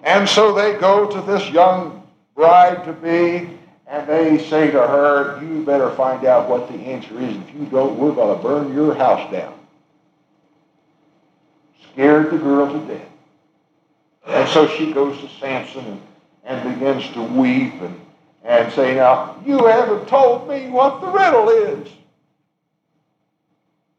And 0.00 0.28
so 0.28 0.54
they 0.54 0.74
go 0.74 1.10
to 1.10 1.20
this 1.22 1.48
young 1.50 2.06
bride 2.34 2.84
to 2.84 2.92
be, 2.92 3.50
and 3.86 4.06
they 4.08 4.38
say 4.48 4.70
to 4.70 4.86
her, 4.86 5.42
You 5.42 5.64
better 5.64 5.90
find 5.92 6.24
out 6.26 6.48
what 6.48 6.68
the 6.68 6.74
answer 6.74 7.18
is. 7.18 7.36
If 7.36 7.54
you 7.54 7.66
don't, 7.66 7.98
we're 7.98 8.14
going 8.14 8.36
to 8.36 8.42
burn 8.42 8.74
your 8.74 8.94
house 8.94 9.30
down. 9.32 9.54
Scared 11.92 12.30
the 12.30 12.38
girl 12.38 12.72
to 12.72 12.86
death. 12.86 13.08
And 14.26 14.48
so 14.48 14.66
she 14.68 14.92
goes 14.92 15.18
to 15.20 15.28
Samson 15.40 15.84
and, 15.84 16.02
and 16.44 16.74
begins 16.74 17.08
to 17.12 17.22
weep 17.22 17.74
and, 17.80 18.00
and 18.44 18.72
say, 18.72 18.94
Now, 18.94 19.40
you 19.46 19.66
haven't 19.66 20.08
told 20.08 20.48
me 20.48 20.68
what 20.68 21.00
the 21.00 21.08
riddle 21.08 21.48
is. 21.48 21.88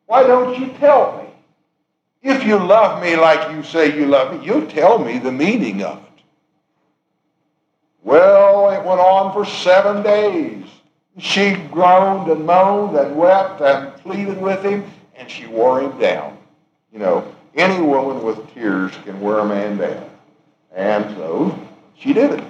Why 0.06 0.24
don't 0.24 0.60
you 0.60 0.74
tell 0.78 1.18
me? 1.18 1.30
If 2.30 2.46
you 2.46 2.58
love 2.58 3.02
me 3.02 3.16
like 3.16 3.56
you 3.56 3.64
say 3.64 3.98
you 3.98 4.06
love 4.06 4.34
me, 4.38 4.46
you'll 4.46 4.68
tell 4.68 5.00
me 5.00 5.18
the 5.18 5.32
meaning 5.32 5.82
of 5.84 5.98
it. 5.98 6.04
Well, 8.04 8.70
it 8.72 8.84
went 8.86 9.00
on 9.00 9.34
for 9.34 9.46
seven 9.46 10.04
days. 10.04 10.66
She 11.20 11.56
groaned 11.72 12.30
and 12.30 12.46
moaned 12.46 12.98
and 12.98 13.16
wept 13.16 13.62
and 13.62 13.94
pleaded 14.02 14.42
with 14.42 14.64
him, 14.64 14.90
and 15.16 15.30
she 15.30 15.46
wore 15.48 15.82
him 15.82 15.98
down. 16.00 16.38
You 16.94 17.00
know, 17.00 17.36
any 17.56 17.82
woman 17.82 18.24
with 18.24 18.54
tears 18.54 18.94
can 19.04 19.20
wear 19.20 19.40
a 19.40 19.46
man 19.46 19.78
down. 19.78 20.10
And 20.78 21.16
so 21.18 21.60
she 21.98 22.14
did 22.14 22.34
it. 22.34 22.44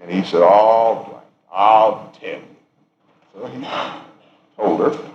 And 0.00 0.10
he 0.10 0.24
said, 0.24 0.42
All 0.42 1.12
right, 1.12 1.22
I'll 1.52 2.12
tell 2.18 2.30
you. 2.30 2.42
So 3.34 3.46
he 3.46 3.66
told 4.56 4.80
her. 4.80 5.10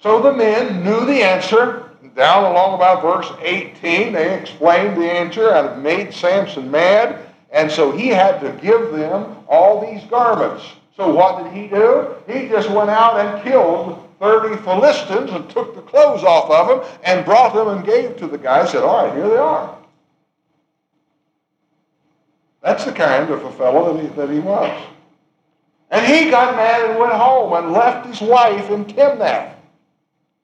So 0.00 0.22
the 0.22 0.32
men 0.32 0.82
knew 0.82 1.04
the 1.04 1.22
answer. 1.22 1.84
Down 2.16 2.50
along 2.50 2.74
about 2.74 3.02
verse 3.02 3.30
18, 3.42 4.12
they 4.12 4.40
explained 4.40 5.00
the 5.00 5.08
answer 5.08 5.50
and 5.50 5.68
it 5.68 5.78
made 5.78 6.12
Samson 6.12 6.70
mad. 6.70 7.18
And 7.50 7.70
so 7.70 7.92
he 7.92 8.08
had 8.08 8.40
to 8.40 8.50
give 8.60 8.92
them 8.92 9.36
all 9.46 9.80
these 9.80 10.02
garments. 10.04 10.64
So 10.96 11.14
what 11.14 11.44
did 11.44 11.52
he 11.52 11.68
do? 11.68 12.14
He 12.26 12.48
just 12.48 12.70
went 12.70 12.90
out 12.90 13.20
and 13.20 13.42
killed 13.44 14.08
30 14.20 14.56
Philistines 14.62 15.30
and 15.30 15.48
took 15.50 15.74
the 15.74 15.82
clothes 15.82 16.24
off 16.24 16.50
of 16.50 16.68
them 16.82 17.00
and 17.04 17.24
brought 17.24 17.54
them 17.54 17.68
and 17.68 17.84
gave 17.84 18.16
to 18.16 18.26
the 18.26 18.38
guy. 18.38 18.64
Said, 18.66 18.82
all 18.82 19.06
right, 19.06 19.14
here 19.14 19.28
they 19.28 19.36
are. 19.36 19.78
That's 22.62 22.84
the 22.84 22.92
kind 22.92 23.30
of 23.30 23.44
a 23.44 23.52
fellow 23.52 23.92
that 23.92 24.02
he, 24.02 24.08
that 24.08 24.30
he 24.30 24.40
was. 24.40 24.86
And 25.90 26.04
he 26.04 26.30
got 26.30 26.56
mad 26.56 26.90
and 26.90 26.98
went 26.98 27.12
home 27.12 27.52
and 27.52 27.72
left 27.72 28.06
his 28.06 28.20
wife 28.20 28.68
in 28.70 28.84
Timnath. 28.84 29.54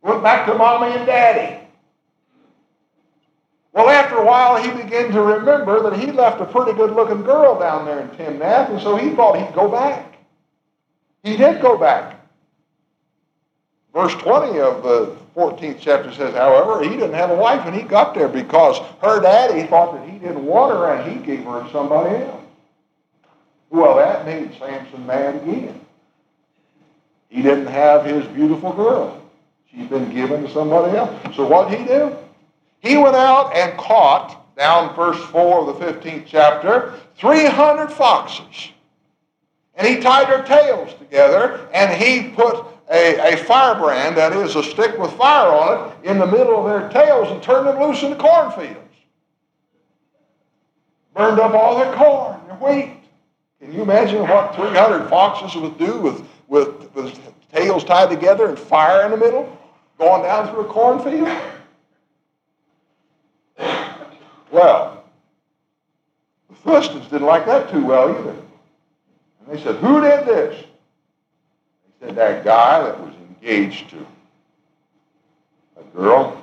Went 0.02 0.22
back 0.22 0.46
to 0.46 0.54
mommy 0.54 0.94
and 0.96 1.06
daddy. 1.06 1.60
Well, 3.72 3.88
after 3.88 4.16
a 4.16 4.24
while, 4.24 4.62
he 4.62 4.70
began 4.70 5.10
to 5.10 5.20
remember 5.20 5.82
that 5.82 5.98
he 5.98 6.12
left 6.12 6.40
a 6.40 6.44
pretty 6.44 6.72
good 6.74 6.92
looking 6.92 7.22
girl 7.22 7.58
down 7.58 7.84
there 7.84 8.00
in 8.00 8.08
Timnath, 8.10 8.70
and 8.70 8.80
so 8.80 8.96
he 8.96 9.10
thought 9.16 9.36
he'd 9.36 9.54
go 9.54 9.68
back. 9.68 10.18
He 11.24 11.36
did 11.36 11.60
go 11.60 11.76
back. 11.76 12.20
Verse 13.92 14.14
20 14.14 14.60
of 14.60 14.82
the 14.82 15.16
14th 15.34 15.78
chapter 15.80 16.12
says, 16.12 16.34
however, 16.34 16.82
he 16.82 16.90
didn't 16.90 17.14
have 17.14 17.30
a 17.30 17.34
wife 17.34 17.66
and 17.66 17.74
he 17.74 17.82
got 17.82 18.14
there 18.14 18.28
because 18.28 18.78
her 19.00 19.20
daddy 19.20 19.66
thought 19.66 19.94
that 19.94 20.08
he 20.08 20.18
didn't 20.18 20.44
want 20.44 20.72
her 20.72 20.94
and 20.94 21.10
he 21.10 21.24
gave 21.24 21.44
her 21.44 21.64
to 21.64 21.70
somebody 21.72 22.22
else. 22.22 22.44
Well, 23.70 23.96
that 23.96 24.24
made 24.24 24.56
Samson 24.58 25.04
mad 25.06 25.36
again. 25.36 25.80
He 27.28 27.42
didn't 27.42 27.66
have 27.66 28.04
his 28.04 28.24
beautiful 28.28 28.72
girl. 28.72 29.20
She'd 29.70 29.90
been 29.90 30.14
given 30.14 30.44
to 30.44 30.50
somebody 30.52 30.96
else. 30.96 31.34
So 31.34 31.46
what 31.48 31.68
did 31.68 31.80
he 31.80 31.86
do? 31.86 32.16
He 32.78 32.96
went 32.96 33.16
out 33.16 33.56
and 33.56 33.76
caught, 33.76 34.40
down 34.56 34.94
verse 34.94 35.20
4 35.30 35.68
of 35.68 35.78
the 35.78 35.84
15th 35.84 36.26
chapter, 36.26 36.94
300 37.16 37.88
foxes. 37.88 38.70
And 39.74 39.84
he 39.84 40.00
tied 40.00 40.28
their 40.28 40.44
tails 40.44 40.94
together 40.94 41.68
and 41.72 42.00
he 42.00 42.28
put 42.30 42.64
a, 42.90 43.34
a 43.34 43.36
firebrand, 43.36 44.16
that 44.16 44.32
is, 44.32 44.56
a 44.56 44.62
stick 44.62 44.98
with 44.98 45.12
fire 45.12 45.50
on 45.50 45.90
it, 45.90 46.08
in 46.10 46.18
the 46.18 46.26
middle 46.26 46.66
of 46.66 46.66
their 46.66 46.88
tails 46.90 47.30
and 47.30 47.42
turned 47.42 47.66
them 47.66 47.80
loose 47.80 48.02
in 48.02 48.10
the 48.10 48.16
cornfields. 48.16 48.78
Burned 51.14 51.40
up 51.40 51.54
all 51.54 51.78
their 51.78 51.94
corn, 51.94 52.40
their 52.46 52.56
wheat. 52.56 53.00
Can 53.60 53.72
you 53.72 53.82
imagine 53.82 54.22
what 54.22 54.54
300 54.54 55.08
foxes 55.08 55.60
would 55.60 55.78
do 55.78 55.98
with, 55.98 56.26
with, 56.48 56.94
with 56.94 57.18
tails 57.52 57.84
tied 57.84 58.10
together 58.10 58.48
and 58.48 58.58
fire 58.58 59.04
in 59.04 59.12
the 59.12 59.16
middle, 59.16 59.58
going 59.98 60.22
down 60.22 60.50
through 60.50 60.60
a 60.60 60.64
cornfield? 60.64 61.28
Well, 64.50 65.04
the 66.48 66.54
Philistines 66.56 67.04
didn't 67.08 67.26
like 67.26 67.46
that 67.46 67.70
too 67.70 67.84
well 67.84 68.10
either. 68.10 68.30
And 68.30 69.48
they 69.48 69.62
said, 69.62 69.76
Who 69.76 70.00
did 70.00 70.26
this? 70.26 70.64
Said, 72.04 72.16
That 72.16 72.44
guy 72.44 72.82
that 72.82 73.00
was 73.00 73.14
engaged 73.14 73.90
to 73.90 74.06
a 75.76 75.96
girl. 75.96 76.40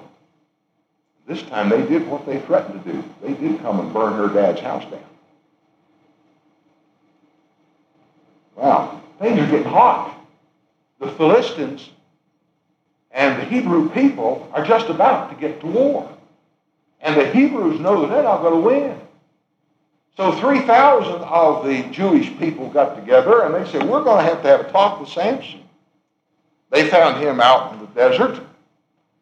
This 1.28 1.44
time 1.44 1.70
they 1.70 1.84
did 1.84 2.08
what 2.08 2.26
they 2.26 2.40
threatened 2.40 2.84
to 2.84 2.92
do. 2.92 3.04
They 3.22 3.34
did 3.34 3.62
come 3.62 3.80
and 3.80 3.94
burn 3.94 4.14
her 4.14 4.28
dad's 4.28 4.60
house 4.60 4.84
down. 4.90 5.00
Wow, 8.56 9.02
things 9.20 9.40
are 9.40 9.48
getting 9.48 9.64
hot. 9.64 10.18
The 11.00 11.10
Philistines 11.12 11.90
and 13.12 13.40
the 13.42 13.46
Hebrew 13.46 13.90
people 13.90 14.50
are 14.54 14.66
just 14.66 14.90
about 14.90 15.30
to 15.32 15.36
get 15.36 15.60
to 15.62 15.68
war. 15.68 16.10
And 17.02 17.20
the 17.20 17.32
Hebrews 17.32 17.80
know 17.80 18.02
that 18.02 18.10
they're 18.14 18.24
not 18.24 18.42
going 18.42 18.54
to 18.54 18.60
win. 18.60 19.01
So 20.18 20.34
3,000 20.34 21.22
of 21.24 21.66
the 21.66 21.84
Jewish 21.84 22.38
people 22.38 22.70
got 22.70 22.96
together 22.96 23.44
and 23.44 23.56
they 23.56 23.70
said, 23.72 23.88
we're 23.88 24.04
going 24.04 24.24
to 24.24 24.30
have 24.30 24.42
to 24.44 24.48
have 24.50 24.60
a 24.62 24.72
talk 24.72 25.00
with 25.00 25.10
Samson. 25.10 25.62
They 26.70 26.90
found 26.90 27.24
him 27.24 27.40
out 27.40 27.74
in 27.74 27.80
the 27.80 27.88
desert. 27.88 28.42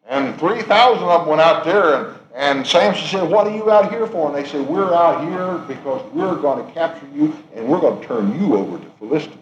And 0.08 0.38
3,000 0.38 1.02
of 1.02 1.20
them 1.20 1.28
went 1.28 1.40
out 1.40 1.64
there 1.64 1.94
and, 1.94 2.18
and 2.34 2.66
Samson 2.66 3.06
said, 3.06 3.30
what 3.30 3.46
are 3.46 3.54
you 3.54 3.70
out 3.70 3.90
here 3.90 4.06
for? 4.06 4.26
And 4.26 4.36
they 4.36 4.48
said, 4.48 4.66
we're 4.66 4.92
out 4.92 5.28
here 5.28 5.58
because 5.68 6.02
we're 6.12 6.36
going 6.36 6.66
to 6.66 6.72
capture 6.72 7.06
you 7.14 7.36
and 7.54 7.68
we're 7.68 7.80
going 7.80 8.00
to 8.00 8.06
turn 8.06 8.40
you 8.40 8.56
over 8.56 8.78
to 8.78 8.90
Philistines. 8.98 9.36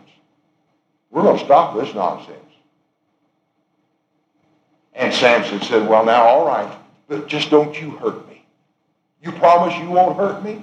We're 1.11 1.23
going 1.23 1.39
to 1.39 1.45
stop 1.45 1.75
this 1.77 1.95
nonsense. 1.95 2.37
And 4.93 5.15
Samson 5.15 5.63
said, 5.63 5.89
well, 5.89 6.05
now, 6.05 6.25
all 6.25 6.47
right, 6.47 6.77
but 7.09 7.29
just 7.29 7.51
don't 7.51 7.81
you 7.81 7.91
hurt 7.93 8.29
me. 8.29 8.45
You 9.23 9.33
promise 9.33 9.75
you 9.79 9.91
won't 9.91 10.17
hurt 10.17 10.43
me? 10.45 10.63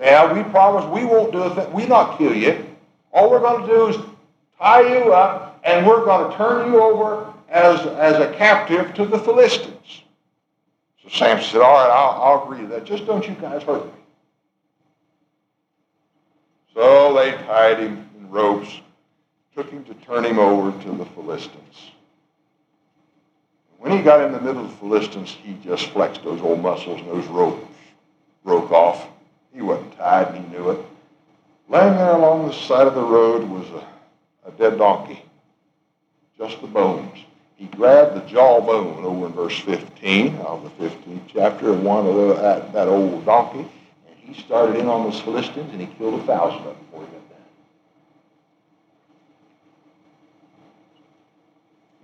Yeah, 0.00 0.32
we 0.32 0.42
promise 0.50 0.84
we 0.86 1.04
won't 1.04 1.32
do 1.32 1.42
a 1.42 1.54
thing. 1.54 1.72
We 1.72 1.86
not 1.86 2.16
kill 2.16 2.34
you. 2.34 2.66
All 3.12 3.30
we're 3.30 3.40
going 3.40 3.66
to 3.66 3.66
do 3.66 3.86
is 3.88 3.96
tie 4.58 4.80
you 4.80 5.12
up, 5.12 5.60
and 5.62 5.86
we're 5.86 6.04
going 6.04 6.30
to 6.30 6.36
turn 6.36 6.72
you 6.72 6.80
over 6.80 7.32
as, 7.50 7.80
as 7.86 8.14
a 8.16 8.32
captive 8.34 8.94
to 8.94 9.04
the 9.04 9.18
Philistines. 9.18 10.02
So 11.02 11.08
So 11.10 11.18
Samson 11.18 11.50
said, 11.50 11.60
All 11.60 11.72
right, 11.72 11.90
I'll, 11.90 12.22
I'll 12.22 12.44
agree 12.44 12.62
to 12.62 12.66
that. 12.68 12.84
Just 12.84 13.06
don't 13.06 13.26
you 13.28 13.34
guys 13.34 13.62
hurt 13.62 13.84
me. 13.84 13.92
So 16.74 17.14
they 17.14 17.32
tied 17.32 17.80
him 17.80 18.08
in 18.16 18.30
ropes, 18.30 18.80
took 19.54 19.70
him 19.70 19.84
to 19.84 19.94
turn 19.94 20.24
him 20.24 20.38
over 20.38 20.70
to 20.84 20.92
the 20.92 21.04
Philistines. 21.04 21.90
When 23.78 23.92
he 23.92 24.02
got 24.02 24.24
in 24.24 24.32
the 24.32 24.40
middle 24.40 24.64
of 24.64 24.70
the 24.70 24.76
Philistines, 24.76 25.36
he 25.42 25.54
just 25.64 25.86
flexed 25.88 26.22
those 26.22 26.40
old 26.40 26.60
muscles 26.60 27.00
and 27.00 27.10
those 27.10 27.26
ropes 27.26 27.66
broke 28.44 28.70
off. 28.70 29.08
He 29.52 29.62
wasn't 29.62 29.96
tied, 29.96 30.34
and 30.34 30.44
he 30.44 30.56
knew 30.56 30.70
it. 30.70 30.78
Laying 31.68 31.94
there 31.94 32.14
along 32.16 32.48
the 32.48 32.52
side 32.52 32.86
of 32.86 32.94
the 32.94 33.02
road 33.02 33.48
was 33.48 33.68
a, 33.70 34.48
a 34.48 34.52
dead 34.52 34.78
donkey, 34.78 35.22
just 36.36 36.60
the 36.60 36.66
bones. 36.66 37.18
He 37.56 37.66
grabbed 37.66 38.16
the 38.16 38.28
jawbone 38.28 39.04
over 39.04 39.26
in 39.26 39.32
verse 39.32 39.58
15 39.60 40.36
of 40.36 40.64
the 40.64 40.70
15th 40.84 41.20
chapter 41.32 41.70
of 41.70 41.82
one 41.82 42.06
of 42.06 42.14
the, 42.14 42.34
that, 42.34 42.72
that 42.72 42.88
old 42.88 43.24
donkey, 43.24 43.60
and 43.60 44.16
he 44.18 44.40
started 44.40 44.76
in 44.76 44.88
on 44.88 45.04
those 45.04 45.20
Philistines, 45.20 45.70
and 45.72 45.80
he 45.80 45.86
killed 45.86 46.20
a 46.20 46.24
thousand 46.24 46.60
of 46.60 46.64
them 46.64 46.76
before 46.86 47.00
he 47.00 47.06
got 47.06 47.28
done. 47.28 47.38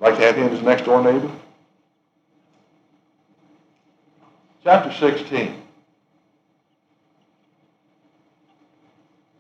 Like 0.01 0.17
to 0.17 0.27
have 0.27 0.37
him 0.37 0.49
as 0.49 0.63
next 0.63 0.85
door 0.85 1.03
neighbor? 1.03 1.33
Chapter 4.63 4.93
16. 4.93 5.66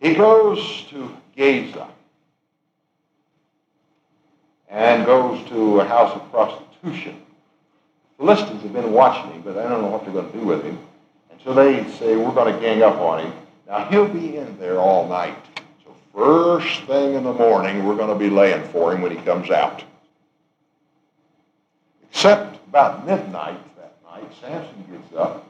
He 0.06 0.14
goes 0.14 0.84
to 0.90 1.16
Gaza 1.36 1.88
and 4.68 5.04
goes 5.04 5.48
to 5.48 5.80
a 5.80 5.84
house 5.84 6.14
of 6.14 6.30
prostitution. 6.30 7.20
The 8.16 8.24
Philistines 8.24 8.62
have 8.62 8.72
been 8.72 8.92
watching 8.92 9.32
him, 9.32 9.42
but 9.42 9.58
I 9.58 9.68
don't 9.68 9.82
know 9.82 9.88
what 9.88 10.04
they're 10.04 10.12
going 10.12 10.30
to 10.30 10.38
do 10.38 10.44
with 10.44 10.62
him. 10.62 10.78
And 11.32 11.40
so 11.42 11.52
they 11.54 11.90
say, 11.94 12.14
we're 12.14 12.30
going 12.30 12.54
to 12.54 12.60
gang 12.60 12.84
up 12.84 13.00
on 13.00 13.26
him. 13.26 13.32
Now, 13.66 13.86
he'll 13.86 14.06
be 14.06 14.36
in 14.36 14.56
there 14.60 14.78
all 14.78 15.08
night. 15.08 15.36
So 15.84 15.92
first 16.14 16.84
thing 16.84 17.14
in 17.14 17.24
the 17.24 17.32
morning, 17.32 17.84
we're 17.84 17.96
going 17.96 18.16
to 18.16 18.24
be 18.24 18.30
laying 18.30 18.62
for 18.68 18.92
him 18.92 19.02
when 19.02 19.10
he 19.10 19.20
comes 19.24 19.50
out. 19.50 19.82
Except 22.08 22.64
about 22.68 23.04
midnight 23.04 23.58
that 23.76 23.96
night, 24.04 24.30
Samson 24.40 24.84
gets 24.88 25.16
up 25.16 25.44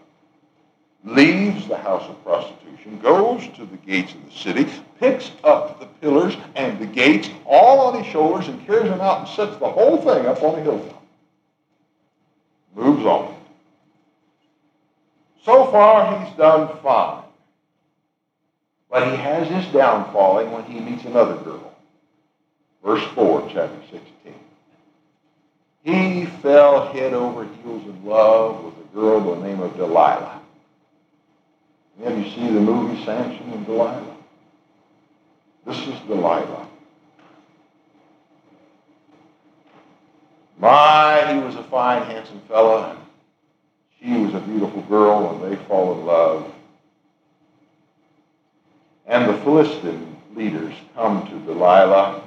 leaves 1.07 1.69
the 1.69 1.77
house 1.77 2.03
of 2.09 2.23
prostitution, 2.25 2.99
goes 3.01 3.47
to 3.57 3.65
the 3.65 3.77
gates 3.79 4.13
of 4.13 4.25
the 4.27 4.37
city, 4.37 4.67
picks 4.99 5.31
up 5.45 5.79
the 5.79 5.87
pillars 5.87 6.37
and 6.57 6.79
the 6.79 6.87
gates 6.87 7.31
all 7.47 7.79
on 7.81 8.03
his 8.03 8.13
shoulders 8.13 8.49
and 8.49 8.67
carries 8.67 8.91
them 8.91 9.01
out 9.01 9.21
and 9.21 9.29
sets 9.29 9.57
the 9.59 9.69
whole 9.69 9.99
thing 9.99 10.27
up 10.27 10.43
on 10.43 10.57
the 10.57 10.63
hilltop. 10.63 11.03
Moves 12.75 13.07
on. 13.07 13.35
So 15.45 15.71
far, 15.71 16.25
he's 16.25 16.37
done 16.37 16.77
fine. 16.83 17.23
But 18.91 19.11
he 19.11 19.17
has 19.17 19.49
his 19.49 19.65
downfalling 19.67 20.51
when 20.51 20.65
he 20.65 20.81
meets 20.81 21.05
another 21.05 21.37
girl. 21.37 21.73
Verse 22.85 23.05
4, 23.15 23.49
chapter 23.53 23.81
16. 23.91 24.35
He 25.85 26.27
fell 26.43 26.93
head 26.93 27.15
over 27.15 27.45
heels 27.45 27.85
in 27.85 28.05
love 28.05 28.65
with 28.65 28.75
a 28.75 28.95
girl 28.95 29.21
by 29.21 29.41
the 29.41 29.47
name 29.47 29.61
of 29.61 29.77
Delilah. 29.77 30.36
Have 32.05 32.19
you 32.19 32.31
seen 32.31 32.55
the 32.55 32.61
movie 32.61 33.03
Samson 33.05 33.53
and 33.53 33.65
Delilah? 33.65 34.17
This 35.65 35.79
is 35.89 35.99
Delilah. 36.07 36.69
My, 40.59 41.33
he 41.33 41.41
was 41.41 41.55
a 41.57 41.63
fine, 41.65 42.03
handsome 42.03 42.41
fellow. 42.49 42.97
She 44.01 44.13
was 44.19 44.35
a 44.35 44.41
beautiful 44.41 44.83
girl, 44.83 45.43
and 45.43 45.53
they 45.53 45.57
fall 45.65 45.99
in 45.99 46.07
love. 46.07 46.53
And 49.07 49.29
the 49.29 49.39
Philistine 49.43 50.17
leaders 50.35 50.75
come 50.95 51.27
to 51.27 51.39
Delilah, 51.47 52.23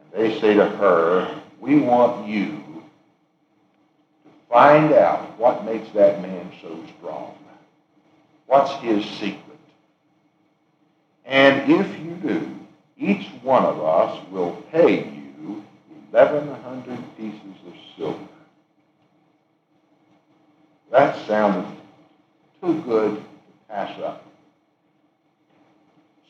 and 0.00 0.12
they 0.12 0.40
say 0.40 0.54
to 0.54 0.66
her, 0.66 1.40
We 1.60 1.78
want 1.78 2.26
you 2.26 2.46
to 2.46 2.82
find 4.48 4.92
out 4.92 5.38
what 5.38 5.64
makes 5.64 5.88
that 5.90 6.20
man 6.22 6.50
so 6.60 6.76
strong. 6.98 7.34
What's 8.50 8.72
his 8.82 9.04
secret? 9.04 9.44
And 11.24 11.70
if 11.70 12.00
you 12.00 12.16
do, 12.16 12.50
each 12.98 13.28
one 13.44 13.64
of 13.64 13.80
us 13.80 14.20
will 14.32 14.56
pay 14.72 15.04
you 15.04 15.64
1,100 16.10 17.16
pieces 17.16 17.40
of 17.64 17.72
silver. 17.96 18.18
That 20.90 21.24
sounded 21.28 21.64
too 22.60 22.82
good 22.82 23.18
to 23.18 23.22
pass 23.68 23.96
up. 24.00 24.26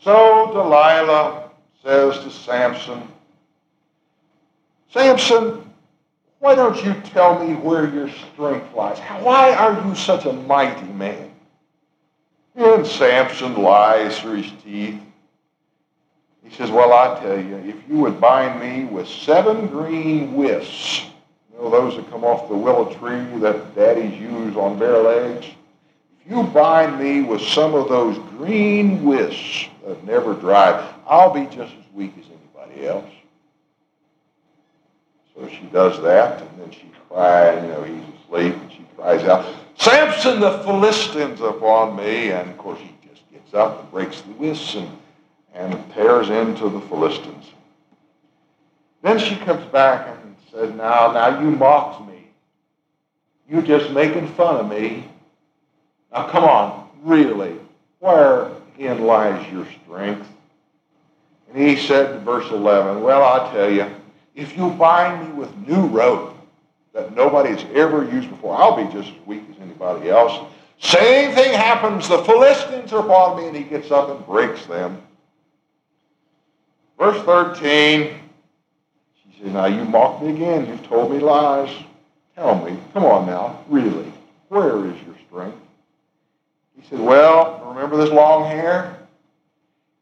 So 0.02 0.50
Delilah 0.52 1.52
says 1.82 2.18
to 2.18 2.30
Samson, 2.30 3.02
Samson, 4.90 5.72
why 6.40 6.54
don't 6.54 6.84
you 6.84 6.92
tell 7.06 7.42
me 7.42 7.54
where 7.54 7.88
your 7.88 8.10
strength 8.10 8.74
lies? 8.74 8.98
Why 9.22 9.54
are 9.54 9.82
you 9.88 9.94
such 9.94 10.26
a 10.26 10.34
mighty 10.34 10.86
man? 10.92 11.29
And 12.56 12.86
Samson 12.86 13.62
lies 13.62 14.18
through 14.18 14.42
his 14.42 14.52
teeth. 14.62 15.00
He 16.42 16.54
says, 16.56 16.70
Well, 16.70 16.92
I 16.92 17.20
tell 17.20 17.38
you, 17.38 17.56
if 17.56 17.76
you 17.88 17.96
would 17.98 18.20
bind 18.20 18.60
me 18.60 18.84
with 18.84 19.06
seven 19.06 19.68
green 19.68 20.34
wisps, 20.34 21.06
you 21.52 21.58
know, 21.58 21.70
those 21.70 21.96
that 21.96 22.10
come 22.10 22.24
off 22.24 22.48
the 22.48 22.56
willow 22.56 22.92
tree 22.94 23.38
that 23.40 23.74
daddies 23.74 24.18
use 24.20 24.56
on 24.56 24.78
bare 24.78 24.98
legs, 24.98 25.46
if 25.46 26.30
you 26.30 26.42
bind 26.44 26.98
me 26.98 27.22
with 27.22 27.40
some 27.40 27.74
of 27.74 27.88
those 27.88 28.18
green 28.36 29.04
wisps 29.04 29.66
that 29.86 30.04
never 30.04 30.34
dry, 30.34 30.92
I'll 31.06 31.32
be 31.32 31.44
just 31.44 31.72
as 31.72 31.94
weak 31.94 32.14
as 32.18 32.24
anybody 32.26 32.86
else. 32.86 33.10
So 35.34 35.48
she 35.48 35.62
does 35.72 36.02
that, 36.02 36.42
and 36.42 36.60
then 36.60 36.70
she 36.72 36.90
cries, 37.08 37.62
you 37.62 37.68
know, 37.68 37.82
he's 37.84 38.19
and 38.32 38.72
she 38.72 38.84
cries 38.96 39.24
out, 39.24 39.46
Samson, 39.76 40.40
the 40.40 40.58
Philistines 40.58 41.40
upon 41.40 41.96
me. 41.96 42.30
And 42.30 42.50
of 42.50 42.58
course, 42.58 42.78
he 42.80 42.94
just 43.08 43.30
gets 43.32 43.54
up 43.54 43.80
and 43.80 43.90
breaks 43.90 44.20
the 44.20 44.32
wisps 44.32 44.74
and, 44.74 44.88
and 45.54 45.94
tears 45.94 46.30
into 46.30 46.68
the 46.68 46.80
Philistines. 46.82 47.46
Then 49.02 49.18
she 49.18 49.36
comes 49.36 49.64
back 49.66 50.08
and 50.08 50.36
says, 50.50 50.74
Now, 50.74 51.12
now 51.12 51.40
you 51.40 51.50
mocked 51.50 52.06
me. 52.06 52.28
You're 53.48 53.62
just 53.62 53.90
making 53.90 54.28
fun 54.34 54.56
of 54.56 54.68
me. 54.68 55.08
Now 56.12 56.28
come 56.28 56.44
on, 56.44 56.88
really, 57.02 57.56
wherein 58.00 59.04
lies 59.04 59.52
your 59.52 59.66
strength? 59.84 60.28
And 61.48 61.68
he 61.68 61.76
said 61.76 62.22
verse 62.22 62.50
11, 62.50 63.02
Well, 63.02 63.22
I'll 63.22 63.50
tell 63.52 63.70
you, 63.70 63.86
if 64.34 64.56
you 64.56 64.70
bind 64.70 65.28
me 65.28 65.34
with 65.34 65.54
new 65.66 65.86
rope, 65.86 66.36
that 66.92 67.14
nobody 67.14 67.50
has 67.50 67.64
ever 67.74 68.04
used 68.10 68.30
before. 68.30 68.56
I'll 68.56 68.76
be 68.76 68.92
just 68.92 69.10
as 69.10 69.26
weak 69.26 69.42
as 69.50 69.60
anybody 69.60 70.10
else. 70.10 70.46
Same 70.78 71.34
thing 71.34 71.52
happens. 71.52 72.08
The 72.08 72.22
Philistines 72.24 72.92
are 72.92 73.00
upon 73.00 73.38
me, 73.38 73.48
and 73.48 73.56
he 73.56 73.62
gets 73.62 73.90
up 73.90 74.08
and 74.08 74.24
breaks 74.26 74.64
them. 74.66 75.00
Verse 76.98 77.22
13, 77.24 78.14
she 79.22 79.42
said, 79.42 79.52
Now 79.52 79.66
you 79.66 79.84
mock 79.84 80.22
me 80.22 80.30
again. 80.30 80.66
You've 80.66 80.86
told 80.86 81.10
me 81.10 81.18
lies. 81.18 81.70
Tell 82.34 82.62
me, 82.64 82.76
come 82.92 83.04
on 83.04 83.26
now, 83.26 83.62
really, 83.68 84.10
where 84.48 84.86
is 84.86 84.96
your 85.02 85.14
strength? 85.26 85.58
He 86.74 86.88
said, 86.88 87.00
Well, 87.00 87.62
remember 87.66 87.96
this 87.96 88.10
long 88.10 88.44
hair? 88.44 88.96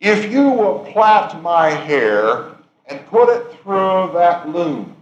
If 0.00 0.30
you 0.30 0.48
will 0.48 0.80
plait 0.92 1.34
my 1.42 1.70
hair 1.70 2.52
and 2.86 3.04
put 3.06 3.28
it 3.28 3.60
through 3.60 4.10
that 4.14 4.48
loom 4.48 4.94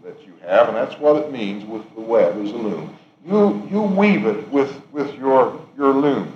have, 0.47 0.69
and 0.69 0.77
that's 0.77 0.99
what 1.01 1.17
it 1.17 1.33
means 1.33 1.65
with 1.65 1.83
the 1.95 2.01
web 2.01 2.39
is 2.45 2.53
a 2.53 2.57
loom. 2.57 2.97
You, 3.27 3.67
you 3.71 3.83
weave 3.83 4.27
it 4.27 4.49
with, 4.51 4.81
with 4.93 5.15
your, 5.17 5.61
your 5.77 5.93
loom. 5.93 6.33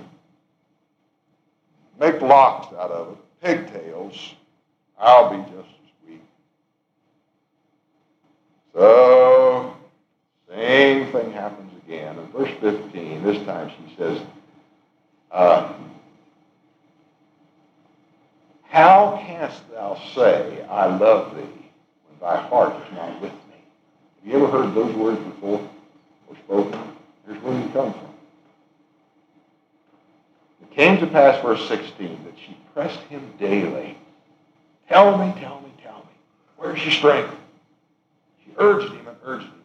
Make 1.99 2.21
locks 2.21 2.73
out 2.75 2.91
of 2.91 3.13
it, 3.13 3.17
pigtails. 3.45 4.35
I'll 4.99 5.29
be 5.29 5.37
just 5.51 5.69
as 5.69 6.09
weak. 6.09 6.21
So, 8.73 9.75
same 10.49 11.11
thing 11.11 11.31
happens 11.31 11.71
again. 11.85 12.17
In 12.19 12.27
verse 12.27 12.51
15, 12.59 13.23
this 13.23 13.45
time 13.45 13.69
she 13.69 13.95
says, 13.95 14.21
uh, 15.31 15.73
How 18.63 19.21
canst 19.25 19.69
thou 19.71 20.01
say, 20.15 20.65
I 20.69 20.85
love 20.97 21.35
thee, 21.35 21.41
when 21.41 22.19
thy 22.21 22.37
heart 22.41 22.73
is 22.87 22.95
not 22.95 23.21
with 23.21 23.31
me? 23.31 23.50
Have 24.23 24.31
you 24.31 24.37
ever 24.37 24.47
heard 24.47 24.75
those 24.75 24.93
words 24.95 25.19
before 25.19 25.67
or 26.27 26.35
spoken? 26.35 26.79
Here's 27.25 27.41
where 27.41 27.59
you 27.59 27.69
come 27.69 27.91
from. 27.93 28.09
It 30.61 30.71
came 30.71 30.99
to 30.99 31.07
pass, 31.07 31.41
verse 31.41 31.67
16, 31.67 32.23
that 32.25 32.33
she 32.37 32.55
pressed 32.73 32.99
him 33.01 33.33
daily. 33.39 33.97
Tell 34.87 35.17
me, 35.17 35.33
tell 35.39 35.61
me, 35.61 35.71
tell 35.81 35.99
me. 35.99 36.13
Where's 36.57 36.81
your 36.83 36.91
strength? 36.91 37.33
She 38.45 38.51
urged 38.57 38.93
him 38.93 39.07
and 39.07 39.17
urged 39.23 39.45
him 39.45 39.61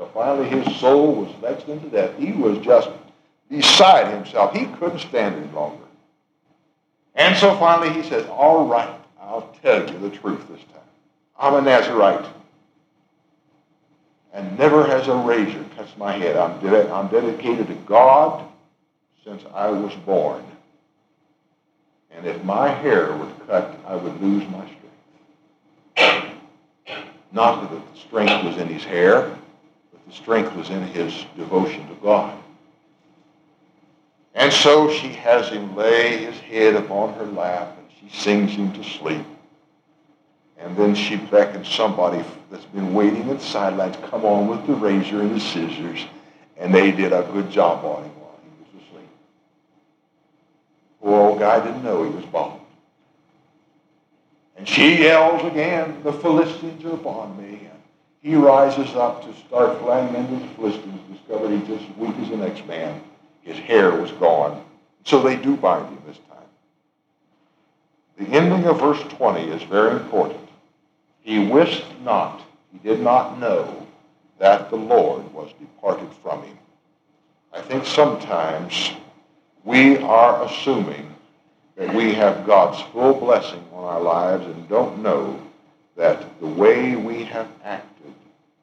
Till 0.00 0.08
finally 0.08 0.48
his 0.48 0.80
soul 0.80 1.14
was 1.14 1.30
vexed 1.42 1.68
into 1.68 1.88
death. 1.88 2.16
He 2.18 2.32
was 2.32 2.56
just 2.58 2.88
beside 3.50 4.12
himself. 4.12 4.54
He 4.54 4.64
couldn't 4.64 5.00
stand 5.00 5.36
any 5.36 5.52
longer. 5.52 5.84
And 7.14 7.36
so 7.36 7.54
finally 7.58 7.90
he 7.90 8.08
said, 8.08 8.26
All 8.30 8.66
right, 8.66 8.98
I'll 9.20 9.54
tell 9.62 9.80
you 9.90 9.98
the 9.98 10.08
truth 10.08 10.40
this 10.48 10.60
time. 10.72 10.80
I'm 11.38 11.54
a 11.54 11.60
Nazarite. 11.60 12.24
And 14.32 14.58
never 14.58 14.86
has 14.86 15.08
a 15.08 15.16
razor 15.16 15.64
touched 15.76 15.98
my 15.98 16.12
head. 16.12 16.36
I'm, 16.36 16.60
de- 16.60 16.92
I'm 16.92 17.08
dedicated 17.08 17.66
to 17.68 17.74
God 17.74 18.46
since 19.24 19.42
I 19.52 19.70
was 19.70 19.94
born. 20.06 20.44
And 22.10 22.26
if 22.26 22.42
my 22.44 22.68
hair 22.68 23.16
were 23.16 23.32
cut, 23.46 23.78
I 23.86 23.96
would 23.96 24.20
lose 24.20 24.44
my 24.50 24.64
strength. 25.96 26.36
Not 27.32 27.62
that 27.62 27.70
the 27.70 27.98
strength 27.98 28.44
was 28.44 28.56
in 28.56 28.68
his 28.68 28.84
hair, 28.84 29.22
but 29.92 30.06
the 30.06 30.12
strength 30.12 30.54
was 30.56 30.70
in 30.70 30.82
his 30.82 31.24
devotion 31.36 31.88
to 31.88 31.94
God. 31.96 32.36
And 34.34 34.52
so 34.52 34.90
she 34.92 35.08
has 35.08 35.48
him 35.48 35.74
lay 35.76 36.18
his 36.18 36.38
head 36.38 36.76
upon 36.76 37.14
her 37.14 37.26
lap, 37.26 37.76
and 37.78 37.88
she 38.00 38.16
sings 38.16 38.52
him 38.52 38.72
to 38.72 38.84
sleep. 38.84 39.26
And 40.58 40.76
then 40.76 40.94
she 40.94 41.16
beckons 41.16 41.68
somebody 41.68 42.22
that's 42.50 42.64
been 42.66 42.92
waiting 42.92 43.22
in 43.22 43.28
the 43.28 43.40
sidelines, 43.40 43.96
come 44.10 44.24
on 44.24 44.48
with 44.48 44.66
the 44.66 44.74
razor 44.74 45.20
and 45.20 45.34
the 45.34 45.40
scissors. 45.40 46.04
And 46.56 46.74
they 46.74 46.90
did 46.90 47.12
a 47.12 47.22
good 47.32 47.50
job 47.50 47.84
on 47.84 48.04
him 48.04 48.10
while 48.16 48.38
he 48.42 48.76
was 48.76 48.84
asleep. 48.84 49.08
Poor 51.00 51.28
old 51.28 51.38
guy 51.38 51.64
didn't 51.64 51.84
know 51.84 52.04
he 52.04 52.10
was 52.10 52.24
bald. 52.26 52.60
And 54.56 54.68
she 54.68 55.02
yells 55.02 55.42
again, 55.50 56.02
the 56.02 56.12
Philistines 56.12 56.84
are 56.84 56.92
upon 56.94 57.40
me. 57.40 57.60
And 57.70 57.80
he 58.20 58.34
rises 58.34 58.94
up 58.94 59.24
to 59.24 59.40
start 59.46 59.78
flying 59.80 60.14
into 60.14 60.36
the 60.36 60.54
Philistines, 60.54 61.00
discovered 61.10 61.50
he's 61.50 61.66
just 61.66 61.88
as 61.88 61.96
weak 61.96 62.14
as 62.18 62.28
the 62.28 62.36
next 62.36 62.66
man. 62.66 63.00
His 63.42 63.56
hair 63.56 63.92
was 63.92 64.10
gone. 64.12 64.62
So 65.04 65.22
they 65.22 65.36
do 65.36 65.56
bind 65.56 65.86
him 65.86 65.98
this 66.06 66.18
time. 66.28 66.36
The 68.18 68.36
ending 68.36 68.66
of 68.66 68.80
verse 68.80 69.00
20 69.14 69.50
is 69.50 69.62
very 69.62 69.92
important. 69.92 70.39
He 71.22 71.38
wist 71.38 71.84
not, 72.02 72.42
he 72.72 72.78
did 72.78 73.00
not 73.00 73.38
know 73.38 73.86
that 74.38 74.70
the 74.70 74.76
Lord 74.76 75.32
was 75.32 75.52
departed 75.60 76.08
from 76.22 76.42
him. 76.42 76.58
I 77.52 77.60
think 77.60 77.84
sometimes 77.84 78.92
we 79.64 79.98
are 79.98 80.44
assuming 80.44 81.14
that 81.76 81.94
we 81.94 82.14
have 82.14 82.46
God's 82.46 82.80
full 82.92 83.14
blessing 83.14 83.62
on 83.72 83.84
our 83.84 84.00
lives 84.00 84.46
and 84.46 84.68
don't 84.68 85.02
know 85.02 85.40
that 85.96 86.40
the 86.40 86.46
way 86.46 86.96
we 86.96 87.24
have 87.24 87.48
acted 87.64 88.14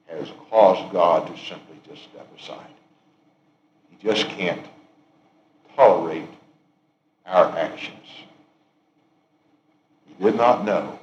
has 0.08 0.30
caused 0.50 0.92
God 0.92 1.28
to 1.28 1.44
simply 1.44 1.80
just 1.88 2.04
step 2.04 2.28
aside. 2.40 2.66
He 3.90 4.08
just 4.08 4.28
can't 4.30 4.66
tolerate 5.76 6.30
our 7.26 7.56
actions. 7.58 8.08
He 10.08 10.24
did 10.24 10.36
not 10.36 10.66
know 10.66 10.98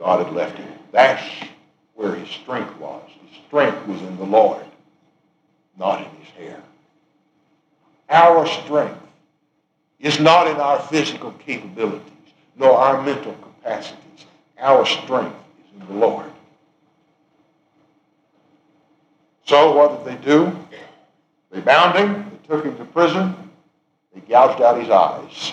God 0.00 0.24
had 0.24 0.34
left 0.34 0.56
him. 0.56 0.68
That's 0.92 1.22
where 1.94 2.14
his 2.14 2.28
strength 2.28 2.74
was. 2.78 3.02
His 3.28 3.38
strength 3.46 3.86
was 3.86 4.00
in 4.00 4.16
the 4.16 4.24
Lord, 4.24 4.64
not 5.78 6.00
in 6.00 6.10
his 6.22 6.30
hair. 6.30 6.62
Our 8.08 8.46
strength 8.46 8.98
is 10.00 10.18
not 10.18 10.46
in 10.46 10.56
our 10.56 10.80
physical 10.80 11.32
capabilities, 11.32 12.10
nor 12.56 12.72
our 12.72 13.02
mental 13.02 13.34
capacities. 13.34 14.24
Our 14.58 14.86
strength 14.86 15.36
is 15.58 15.80
in 15.80 15.86
the 15.86 16.06
Lord. 16.06 16.26
So 19.44 19.76
what 19.76 20.04
did 20.04 20.18
they 20.18 20.24
do? 20.24 20.56
They 21.50 21.60
bound 21.60 21.98
him, 21.98 22.30
they 22.30 22.48
took 22.48 22.64
him 22.64 22.76
to 22.78 22.84
prison, 22.86 23.34
they 24.14 24.20
gouged 24.22 24.62
out 24.62 24.80
his 24.80 24.88
eyes. 24.88 25.52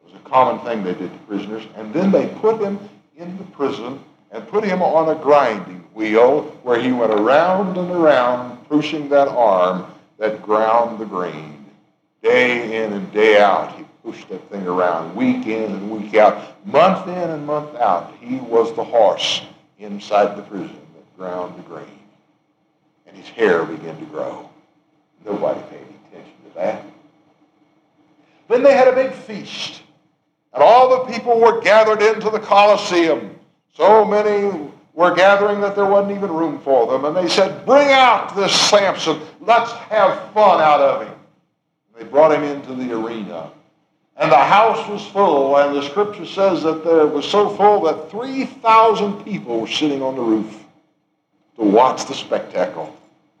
It 0.00 0.06
was 0.06 0.14
a 0.14 0.28
common 0.28 0.64
thing 0.64 0.82
they 0.82 0.94
did 0.94 1.12
to 1.12 1.18
prisoners. 1.26 1.64
And 1.76 1.92
then 1.92 2.10
they 2.10 2.28
put 2.40 2.62
him 2.62 2.78
in 3.20 3.36
the 3.36 3.44
prison 3.44 4.02
and 4.30 4.46
put 4.48 4.64
him 4.64 4.82
on 4.82 5.14
a 5.14 5.20
grinding 5.20 5.80
wheel 5.94 6.42
where 6.62 6.80
he 6.80 6.90
went 6.92 7.12
around 7.12 7.76
and 7.76 7.90
around 7.90 8.56
pushing 8.68 9.08
that 9.10 9.28
arm 9.28 9.86
that 10.18 10.42
ground 10.42 10.98
the 10.98 11.04
grain. 11.04 11.64
Day 12.22 12.84
in 12.84 12.92
and 12.92 13.12
day 13.12 13.40
out, 13.40 13.76
he 13.76 13.84
pushed 14.04 14.28
that 14.28 14.48
thing 14.50 14.66
around, 14.66 15.14
week 15.16 15.46
in 15.46 15.72
and 15.72 15.90
week 15.90 16.14
out, 16.14 16.66
month 16.66 17.08
in 17.08 17.30
and 17.30 17.46
month 17.46 17.74
out. 17.76 18.14
He 18.20 18.36
was 18.36 18.74
the 18.74 18.84
horse 18.84 19.42
inside 19.78 20.36
the 20.36 20.42
prison 20.42 20.78
that 20.94 21.16
ground 21.16 21.58
the 21.58 21.62
grain. 21.62 21.86
And 23.06 23.16
his 23.16 23.28
hair 23.28 23.64
began 23.64 23.98
to 23.98 24.04
grow. 24.06 24.48
Nobody 25.24 25.60
paid 25.68 25.86
attention 26.08 26.34
to 26.48 26.54
that. 26.54 26.84
Then 28.48 28.62
they 28.62 28.74
had 28.74 28.88
a 28.88 28.94
big 28.94 29.12
feast. 29.12 29.79
And 30.52 30.62
all 30.62 31.04
the 31.04 31.12
people 31.12 31.40
were 31.40 31.60
gathered 31.60 32.02
into 32.02 32.30
the 32.30 32.40
Colosseum. 32.40 33.38
So 33.74 34.04
many 34.04 34.70
were 34.94 35.14
gathering 35.14 35.60
that 35.60 35.76
there 35.76 35.86
wasn't 35.86 36.16
even 36.16 36.30
room 36.30 36.60
for 36.60 36.86
them. 36.86 37.04
And 37.04 37.16
they 37.16 37.28
said, 37.28 37.64
Bring 37.64 37.88
out 37.88 38.34
this 38.34 38.52
Samson. 38.52 39.20
Let's 39.40 39.72
have 39.72 40.32
fun 40.32 40.60
out 40.60 40.80
of 40.80 41.06
him. 41.06 41.14
They 41.96 42.04
brought 42.04 42.32
him 42.32 42.42
into 42.42 42.74
the 42.74 42.92
arena. 42.94 43.50
And 44.16 44.30
the 44.30 44.36
house 44.36 44.88
was 44.88 45.06
full. 45.06 45.56
And 45.56 45.74
the 45.74 45.82
scripture 45.82 46.26
says 46.26 46.62
that 46.62 46.84
it 46.84 47.12
was 47.12 47.26
so 47.26 47.48
full 47.56 47.82
that 47.82 48.10
3,000 48.10 49.24
people 49.24 49.60
were 49.60 49.66
sitting 49.68 50.02
on 50.02 50.16
the 50.16 50.22
roof 50.22 50.64
to 51.56 51.62
watch 51.62 52.06
the 52.06 52.14
spectacle 52.14 52.94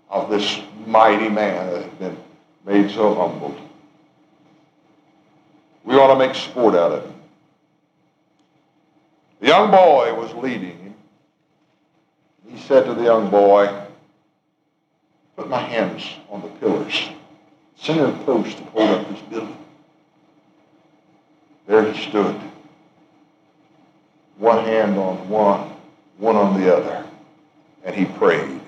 of 0.08 0.30
this 0.30 0.60
mighty 0.86 1.28
man 1.28 1.70
that 1.72 1.82
had 1.82 1.98
been 1.98 2.16
made 2.64 2.90
so 2.90 3.14
humble. 3.14 3.54
We 5.84 5.96
ought 5.96 6.12
to 6.12 6.18
make 6.18 6.34
sport 6.34 6.74
out 6.74 6.92
of 6.92 7.04
him. 7.04 7.14
The 9.40 9.46
young 9.46 9.70
boy 9.70 10.14
was 10.14 10.32
leading 10.34 10.78
him. 10.78 10.94
He 12.48 12.58
said 12.58 12.84
to 12.84 12.94
the 12.94 13.04
young 13.04 13.30
boy, 13.30 13.86
Put 15.36 15.48
my 15.48 15.60
hands 15.60 16.04
on 16.28 16.42
the 16.42 16.48
pillars, 16.48 17.08
center 17.76 18.12
post 18.24 18.58
to 18.58 18.64
hold 18.64 18.90
up 18.90 19.08
this 19.08 19.20
building. 19.22 19.56
There 21.66 21.90
he 21.90 22.08
stood, 22.10 22.38
one 24.36 24.64
hand 24.64 24.98
on 24.98 25.28
one, 25.28 25.70
one 26.18 26.36
on 26.36 26.60
the 26.60 26.76
other, 26.76 27.06
and 27.84 27.94
he 27.94 28.04
prayed. 28.04 28.60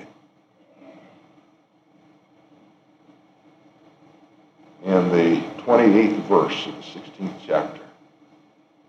In 4.85 5.09
the 5.11 5.52
28th 5.65 6.23
verse 6.27 6.67
of 6.67 6.75
the 6.75 6.83
16th 6.83 7.35
chapter. 7.47 7.81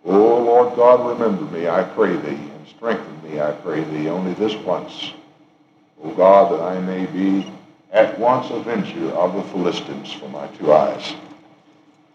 O 0.06 0.12
Lord 0.12 0.76
God, 0.76 1.08
remember 1.08 1.44
me, 1.56 1.68
I 1.68 1.84
pray 1.84 2.16
thee, 2.16 2.30
and 2.30 2.68
strengthen 2.68 3.24
me, 3.24 3.40
I 3.40 3.52
pray 3.52 3.84
thee, 3.84 4.10
only 4.10 4.34
this 4.34 4.56
once. 4.56 5.14
O 6.04 6.12
God, 6.12 6.52
that 6.52 6.62
I 6.62 6.80
may 6.80 7.06
be 7.06 7.52
at 7.92 8.18
once 8.20 8.50
avenger 8.50 9.12
of 9.12 9.36
the 9.36 9.44
Philistines 9.52 10.12
for 10.14 10.28
my 10.30 10.48
two 10.48 10.74
eyes. 10.74 11.14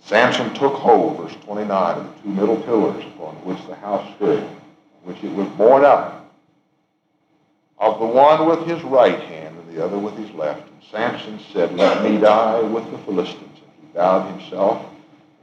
Samson 0.01 0.53
took 0.55 0.75
hold, 0.75 1.19
verse 1.19 1.37
29, 1.45 1.99
of 1.99 2.05
the 2.05 2.23
two 2.23 2.29
middle 2.29 2.61
pillars 2.63 3.05
upon 3.15 3.37
which 3.45 3.65
the 3.69 3.77
house 3.77 4.13
stood, 4.17 4.43
which 5.05 5.23
it 5.23 5.33
was 5.33 5.49
borne 5.51 5.85
up, 5.85 6.35
of 7.79 8.01
the 8.01 8.07
one 8.07 8.49
with 8.49 8.67
his 8.67 8.83
right 8.83 9.21
hand 9.21 9.57
and 9.57 9.77
the 9.77 9.85
other 9.85 9.99
with 9.99 10.17
his 10.17 10.31
left. 10.33 10.63
And 10.63 10.83
Samson 10.91 11.39
said, 11.53 11.75
Let 11.77 12.03
me 12.03 12.19
die 12.19 12.61
with 12.61 12.91
the 12.91 12.99
Philistines 12.99 13.48
bowed 13.99 14.31
himself, 14.31 14.87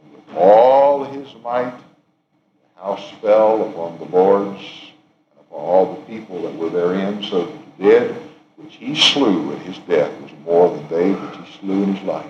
and 0.01 0.13
with 0.13 0.37
all 0.37 1.03
his 1.03 1.27
might, 1.43 1.77
the 1.77 2.81
house 2.81 3.11
fell 3.21 3.69
upon 3.69 3.97
the 3.97 4.05
lords 4.05 4.61
and 4.61 5.41
upon 5.41 5.59
all 5.59 5.93
the 5.93 6.01
people 6.03 6.41
that 6.41 6.55
were 6.55 6.69
therein, 6.69 7.21
so 7.21 7.47
that 7.47 7.77
the 7.77 7.83
dead 7.83 8.15
which 8.55 8.75
he 8.75 8.95
slew 8.95 9.51
in 9.51 9.59
his 9.59 9.77
death 9.79 10.21
was 10.21 10.31
more 10.45 10.73
than 10.73 10.87
they 10.87 11.11
which 11.11 11.35
he 11.35 11.59
slew 11.59 11.83
in 11.83 11.95
his 11.95 12.07
life. 12.07 12.25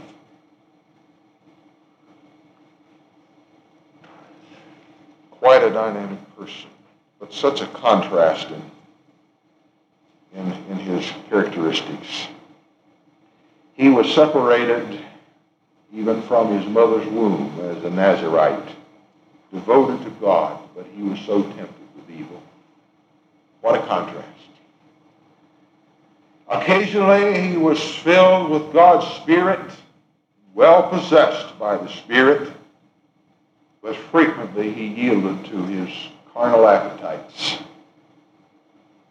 Quite 5.29 5.63
a 5.63 5.69
dynamic 5.69 6.17
person, 6.35 6.71
but 7.19 7.31
such 7.31 7.61
a 7.61 7.67
contrast 7.67 8.47
in, 8.47 8.63
in, 10.33 10.51
in 10.71 10.77
his 10.77 11.05
characteristics. 11.29 12.29
He 13.75 13.89
was 13.89 14.11
separated 14.11 15.05
even 15.93 16.21
from 16.23 16.57
his 16.57 16.67
mother's 16.67 17.07
womb 17.07 17.57
as 17.61 17.83
a 17.83 17.89
Nazarite, 17.89 18.75
devoted 19.53 20.03
to 20.03 20.09
God, 20.19 20.59
but 20.75 20.85
he 20.95 21.01
was 21.03 21.19
so 21.21 21.41
tempted 21.43 21.87
with 21.95 22.09
evil. 22.09 22.41
What 23.61 23.75
a 23.75 23.87
contrast. 23.87 24.27
Occasionally 26.47 27.41
he 27.49 27.57
was 27.57 27.79
filled 27.97 28.49
with 28.51 28.73
God's 28.73 29.07
Spirit, 29.15 29.71
well 30.53 30.89
possessed 30.89 31.57
by 31.57 31.77
the 31.77 31.89
Spirit, 31.89 32.51
but 33.81 33.95
frequently 33.95 34.71
he 34.71 34.87
yielded 34.87 35.45
to 35.45 35.63
his 35.65 35.89
carnal 36.33 36.67
appetites. 36.67 37.59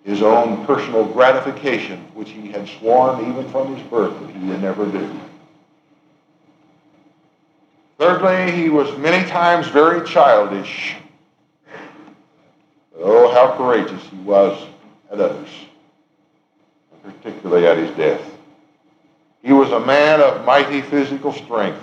his 0.04 0.22
own 0.22 0.64
personal 0.66 1.04
gratification, 1.06 1.98
which 2.14 2.30
he 2.30 2.48
had 2.48 2.68
sworn 2.68 3.20
even 3.30 3.48
from 3.50 3.74
his 3.74 3.84
birth 3.88 4.18
that 4.20 4.30
he 4.30 4.38
would 4.46 4.60
never 4.60 4.84
do. 4.86 5.20
Thirdly, 8.04 8.52
he 8.52 8.68
was 8.68 8.94
many 8.98 9.26
times 9.30 9.66
very 9.68 10.06
childish. 10.06 10.94
Oh, 12.98 13.32
how 13.32 13.56
courageous 13.56 14.02
he 14.08 14.18
was 14.18 14.62
at 15.10 15.20
others, 15.20 15.48
particularly 17.02 17.66
at 17.66 17.78
his 17.78 17.96
death. 17.96 18.20
He 19.42 19.54
was 19.54 19.72
a 19.72 19.80
man 19.80 20.20
of 20.20 20.44
mighty 20.44 20.82
physical 20.82 21.32
strength, 21.32 21.80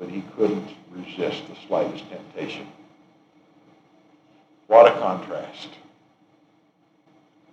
but 0.00 0.08
he 0.08 0.24
couldn't 0.36 0.68
resist 0.90 1.46
the 1.46 1.54
slightest 1.68 2.10
temptation. 2.10 2.66
What 4.66 4.88
a 4.88 4.98
contrast. 4.98 5.68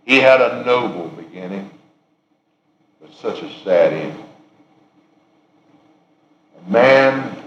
He 0.04 0.18
had 0.18 0.42
a 0.42 0.66
noble 0.66 1.10
beginning, 1.10 1.70
but 3.00 3.14
such 3.14 3.44
a 3.44 3.54
sad 3.64 3.94
end. 3.94 4.18
A 6.66 6.72
man 6.72 7.41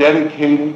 dedicated 0.00 0.74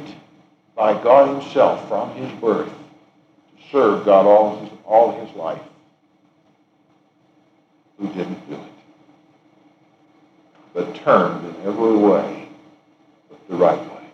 by 0.75 0.93
God 1.01 1.41
himself 1.41 1.87
from 1.87 2.13
his 2.13 2.31
birth 2.39 2.69
to 2.69 3.69
serve 3.71 4.05
God 4.05 4.27
all 4.27 4.59
his, 4.59 4.69
all 4.85 5.25
his 5.25 5.35
life, 5.35 5.61
who 7.97 8.07
didn't 8.09 8.47
do 8.47 8.53
it, 8.53 8.61
but 10.75 10.93
turned 10.97 11.43
in 11.43 11.55
every 11.65 11.97
way 11.97 12.47
but 13.27 13.49
the 13.49 13.55
right 13.55 13.79
way. 13.79 14.07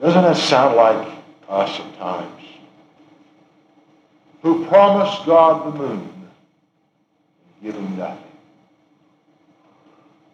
Doesn't 0.00 0.22
that 0.22 0.36
sound 0.36 0.76
like 0.76 1.18
us 1.48 1.80
at 1.80 1.98
times? 1.98 2.44
Who 4.42 4.64
promised 4.66 5.26
God 5.26 5.74
the 5.74 5.78
moon 5.78 5.90
and 5.90 7.64
give 7.64 7.74
him 7.74 7.96
nothing. 7.96 8.22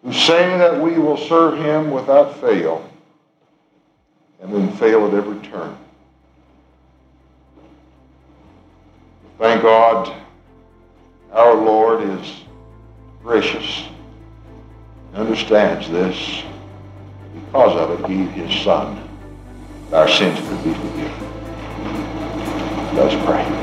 Who 0.03 0.13
say 0.13 0.55
that 0.59 0.79
we 0.79 0.99
will 0.99 1.17
serve 1.17 1.57
him 1.57 1.89
without 1.89 2.39
fail 2.39 2.87
and 4.43 4.53
then 4.53 4.69
fail 4.73 5.07
at 5.07 5.13
every 5.13 5.39
turn. 5.47 5.75
Thank 9.39 9.61
God 9.61 10.13
our 11.31 11.55
Lord 11.55 12.03
is 12.03 12.41
gracious 13.23 13.87
and 15.13 15.21
understands 15.23 15.89
this. 15.89 16.43
Because 17.33 17.75
of 17.77 17.99
it, 17.99 18.09
He, 18.09 18.25
His 18.25 18.63
Son, 18.63 19.09
our 19.93 20.09
sins 20.09 20.37
could 20.47 20.63
be 20.63 20.73
forgiven. 20.73 21.29
Let's 22.95 23.25
pray. 23.25 23.62